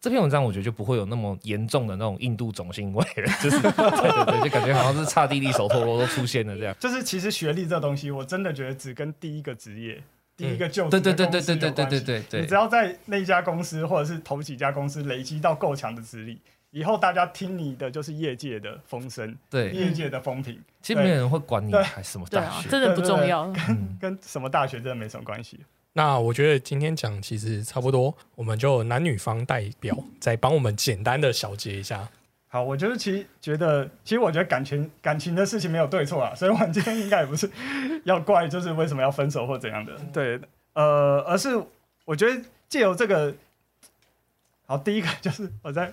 [0.00, 6.76] 这篇文章我觉得就不会有那么严重的那种印度种姓味了， 就是对对对，就感觉好像是刹帝利手陀螺都出现了这样。
[6.78, 10.00] 就是其实学历这东西，我真的觉得只跟第一个职业、
[10.36, 12.00] 第一个就职对对对的公司对对对对有关系。
[12.04, 16.38] 对对对你只，要在那家公司或者是头几家公司累积到够强的资历，
[16.70, 21.72] 以后大家听你的就是业界的风声，对，业界的风评，其实没有人会管你
[22.04, 23.50] 什么大学，真的不重要。
[23.52, 25.58] 跟跟什么大学真的没什么关系。
[25.96, 32.06] 那我觉得今天讲其实差不多，我们就男女方代表再帮我们简单的小结一下。
[32.48, 37.50] 好，我就是其实觉得，其实我觉得感情感情的事情没有对错啊，所以我们今天应该也不是
[38.04, 40.38] 要怪就是为什么要分手或怎样的，对，
[40.74, 41.58] 呃，而是
[42.04, 43.34] 我觉得借由这个，
[44.66, 45.90] 好，第一个就是我再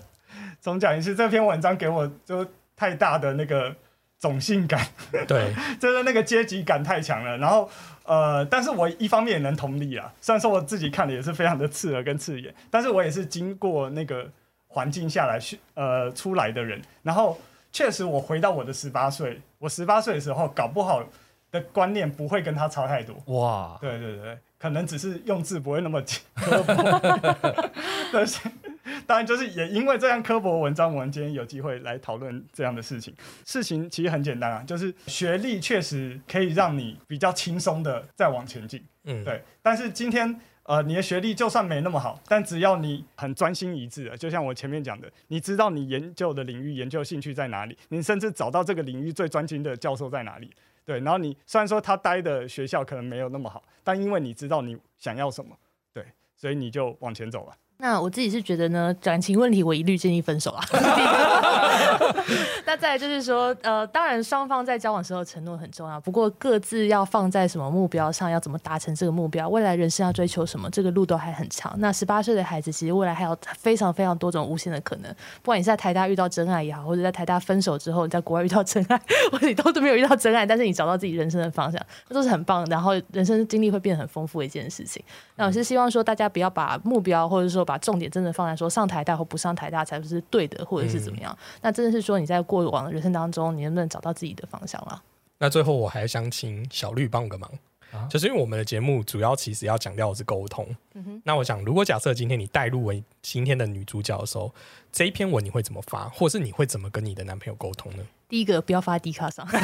[0.61, 2.45] 重讲一次，这篇文章给我就
[2.75, 3.73] 太大的那个
[4.19, 4.85] 种性感，
[5.27, 7.37] 对， 就是那个阶级感太强了。
[7.37, 7.69] 然后
[8.05, 14.29] 呃，但是我一方面也能同理啊，虽然说我自己看的也是非常的刺耳跟刺眼，但是我也是经过那个
[14.67, 16.81] 环境下来去呃出来的人。
[17.01, 17.39] 然后
[17.71, 21.03] 确实，我回到我的十八岁，我十八岁的时候，搞不好
[21.51, 23.15] 的观念不会跟他差太多。
[23.39, 26.01] 哇，对对对，可能只是用字不会那么
[28.11, 28.39] 但是
[29.07, 33.13] 当然就是也因为这样科博文章，我们今天有机会来讨论这样的事情。
[33.45, 38.83] 事情其实很简单啊，就是学历确实可以让你比较轻松的再往前进。
[39.05, 50.49] 嗯，对，但是今天呃，你的学历就算没那么好，但只要你很专心一致的，就像我前面讲的，你知道你研究的领域、研究兴趣在哪里，你甚至找到这个领域最专精的教授在哪里。
[50.85, 55.57] 对，然后你虽然说他待的学校可能没有那么好，但因为你知道你想要什么，
[55.93, 56.05] 对，
[56.35, 57.57] 所以你就往前走了。
[57.83, 60.63] 那我自己是觉得呢，感情问题我一律建议分手啊。
[62.65, 71.73] 那再来就是说，呃，当然双方在交往时候承诺很重要，不过各自要放在什么目标上，要怎么达成这个目标，未来人生要追求什么，这个路都还很长。
[71.77, 75.13] 那十八岁的孩子，其实未来还有非常非常多种无限的可能。
[75.41, 78.99] 不管你是在台大遇到真爱也好，或者在台大分手之后你在国外遇到真爱，
[79.31, 85.03] 或者你都都没有遇到真爱，但是你找到自己人生的方向，那都是很棒，然后人生经历会变得很丰富的一件事情。
[85.35, 91.35] 那我是希望说，大家不要把目标或者说把重点真的放在说上台大或不上台大才是对的，或者是怎么样。
[91.61, 95.01] 那真的是说你在过往的人生当中，你能不能找到自己的方向啊？
[95.37, 97.51] 那最后我还想请小绿帮我个忙，
[97.91, 100.65] 啊就是因为我们的节目主要其实要强调的是沟通。
[100.93, 104.53] 嗯哼，那我想，如果假设今天你带入为今天的女主角的时候，
[104.93, 108.03] 这一篇文你会怎么发，或是你会怎么跟你的男朋友沟通呢？
[108.29, 109.57] 第一个不要发低卡上， 这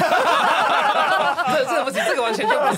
[1.64, 2.76] 这个不是，这个完全就不是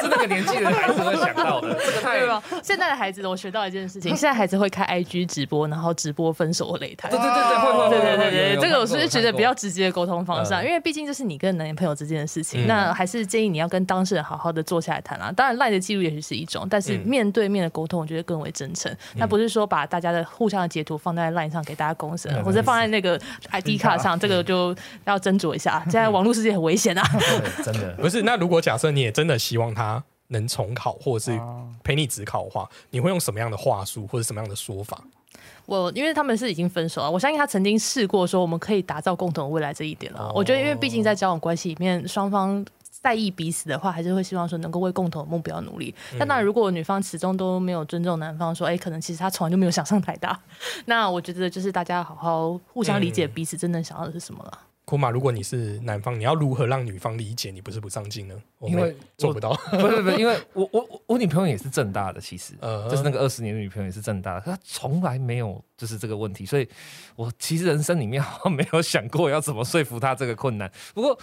[0.00, 2.42] 是那个年纪的孩子会想到的， 这个太对吧？
[2.62, 7.10] 现在的孩子，我学到一件事情， 现在孩子会开 IG 直播，然后直播分手擂台。
[7.10, 9.52] 对对对对，会会会对对对会对，这个我是觉得比较。
[9.56, 15.32] 直接的沟通方式啊，嗯因为毕竟这是你跟男朋友之间的事情，嗯那还是建议你要跟当事人好好的坐下来谈啊。
[15.32, 18.94] 当然，赖的记录也许是一种，但是嗯面对面的沟通，我觉得更为真诚。
[19.14, 23.20] 那不是说把大家的互相的截图放在 line 上给大家公审，嗯或者放在那个
[23.50, 24.74] ID 卡上，这个就
[25.04, 25.80] 要斟酌一下。
[25.90, 27.02] 现在网络世界很危险啊。
[27.64, 27.94] 真的。
[27.98, 35.00] 不是，那如果假设你也真的希望他能重考，或者是啊陪你只考的话，你会用什么样的话术或者什么样的说法？
[35.66, 40.20] 我因为他们是已经分手了，我相信他曾经试过说我们可以打造共同的未来这一点了。
[40.20, 42.64] 哦我觉得，因为毕竟在交往关系里面，双方
[43.06, 45.94] 在意彼此的话，还是会希望说能够为共同的目标努力。
[46.18, 50.36] 但当然，如果女方始终都没有尊重男方，说哎，可能其实他从来就没有想上台大，
[50.86, 54.58] 那我觉得就是大家好好互相理解彼此真正想要的是什么了。
[54.86, 58.40] 库玛，如果你是男方，你要如何让女方理解你不是不上进呢？
[58.58, 59.52] 我因为做不到。
[59.72, 66.68] 不是不是，因为我我我我女朋友也是正大的，其实呃就是那个二十年的女朋友也是正大的，她从来没有就是这个问题，所以
[67.16, 70.70] 我其实人生里面好像没有想过要怎么说服她这个困难。
[70.94, 71.18] 不过，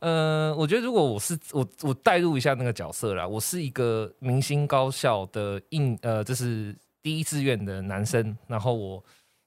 [0.00, 9.02] 呃，我觉得如果我是我我代入一下那个角色啦，我是一个明星高校的应呃，就是第一志愿的男生，然后我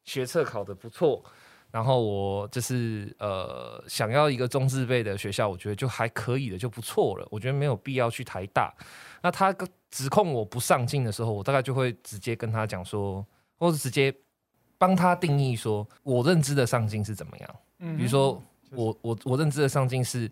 [0.05, 1.23] 学测考得不错。
[1.71, 7.27] 然后我就是呃想要一个中字辈的学校，我觉得就还可以的，就不错了。
[7.29, 8.73] 我觉得没有必要去台大。
[9.21, 9.53] 那他
[9.91, 13.25] 指控我不上进的时候，我大概就会直接跟他讲说，
[13.57, 14.13] 或者直接
[14.77, 17.55] 帮他定义说，我认知的上进是怎么样。
[17.79, 18.41] 嗯比如说
[18.71, 20.29] 我我我认知的上进是，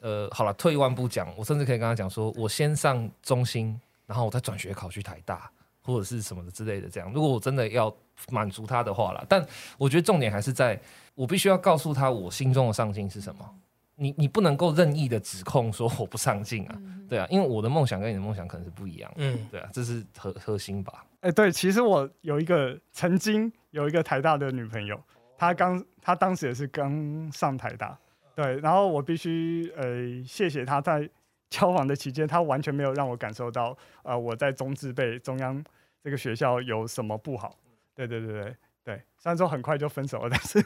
[0.00, 5.50] 呃，好了，退一万步讲，我甚至可以跟他讲说，我先上中心，然后我再转学考去台大。
[5.84, 7.12] 或者是什么的之类的，这样。
[7.12, 7.92] 如果我真的要
[8.30, 9.44] 满足他的话啦，但
[9.78, 10.78] 我觉得重点还是在
[11.14, 13.48] 我必须要告诉他我心中的上进是什么。
[13.96, 16.76] 你你不能够任意的指控说我不上进啊，
[17.08, 21.04] 对啊，因为我的梦想跟你的梦想可能是不一样的，嗯，对啊，这是核核心吧。
[21.20, 25.00] 哎、对，其实我有一个曾经有一个台大的女朋友，
[25.36, 27.96] 她刚她当时也是刚上台大，
[28.34, 29.84] 对，然后我必须呃
[30.26, 31.08] 谢谢她在
[31.50, 35.62] 交往的期间，她完全没有让我感受到呃我在中字辈中央
[36.02, 37.54] 这个学校有什么不好，
[37.94, 40.64] 对对对对对，虽然说很快就分手了， 但是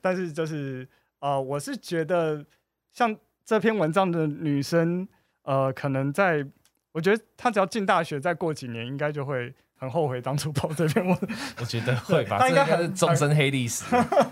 [0.00, 0.86] 但是就是
[1.20, 2.44] 呃我是觉得
[2.92, 5.06] 像这篇文章的女生
[5.42, 6.46] 呃可能在。
[6.92, 11.16] 我觉得她只要进大学，再过几年，应该就会很后悔当初跑这篇文。
[11.60, 13.84] 我觉得会吧，她应该还是很终身黑历史。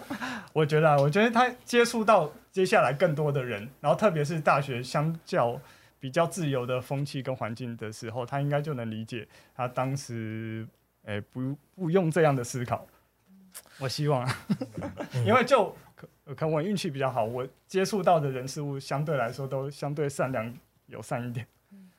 [0.53, 5.61] 我觉得啊，我觉得她接触到接下来更多的人，然后特别是大学相较
[6.01, 10.67] 比较自由的风气跟环境的时候，他应该就能理解他当时，
[11.07, 12.87] 哎、不不用这样的思考。
[13.79, 14.39] 我希望啊，
[15.27, 20.55] 因为就可可能我运气比较好，我接触到的人事物相对来说都相对善良
[20.87, 21.47] 友善一点。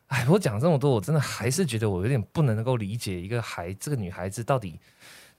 [0.07, 4.79] 哎，我讲这么多，我真的还是觉得我有点不能够理解一个孩这个女孩子到底，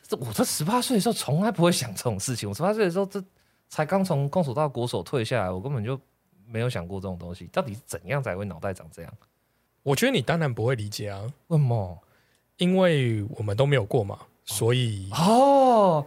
[0.03, 2.49] 这我这十八岁的时候从来不会想这种事情。
[2.49, 3.23] 我十八岁的时候，这
[3.69, 5.99] 才刚从空手道国手退下来，我根本就
[6.47, 7.47] 没有想过这种东西。
[7.47, 9.13] 到底是怎样才会脑袋长这样？
[9.83, 11.99] 我觉得你当然不会理解啊，为什么？
[12.59, 16.05] 因为我们都没有过嘛，所以哦，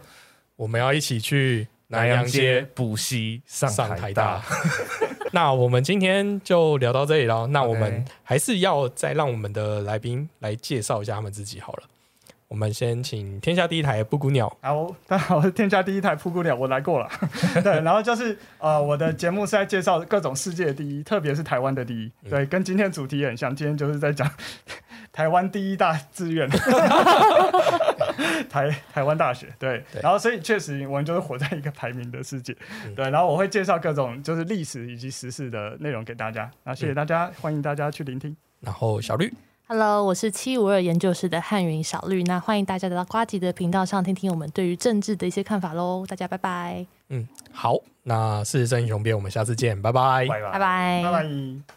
[0.56, 4.42] 我们要一起去南洋街补习上上台台大。
[5.32, 7.46] 那我们今天就聊到这里了。
[7.46, 11.84] 那我们还是要再让我们的来宾来介绍一下他们自己好了。
[12.48, 14.54] 我们先请天下第一台布谷鸟。
[14.60, 17.08] 好， 大家好，我是天下第一台布谷鸟，我来过了。
[17.64, 22.12] 对，然后就是呃，我的节目是在介绍各种世界第一，特别是台湾的第一。
[22.28, 24.30] 对，跟今天主题也很像，今天就是在讲
[25.12, 26.48] 台湾第一大志愿，
[28.48, 29.46] 台台湾大学。
[29.58, 32.56] 对，对然后所以确实我们就是活在一个排名的世界。
[32.86, 36.50] 嗯对，然后我会介绍各种就是历史以及时事的内容给大家。
[36.64, 38.34] 那谢谢大家，欢迎大家去聆听。
[38.60, 39.30] 然后小绿
[39.66, 46.06] ，Hello，我是七五二研究室的汉云小绿，那欢迎大家来到瓜吉的频道上听听我们对于政治的一些看法喽。
[46.08, 50.26] 大家拜拜，嗯，好，那事实胜英雄辩，我们下次见，拜拜。
[50.26, 51.76] 拜拜拜，拜拜。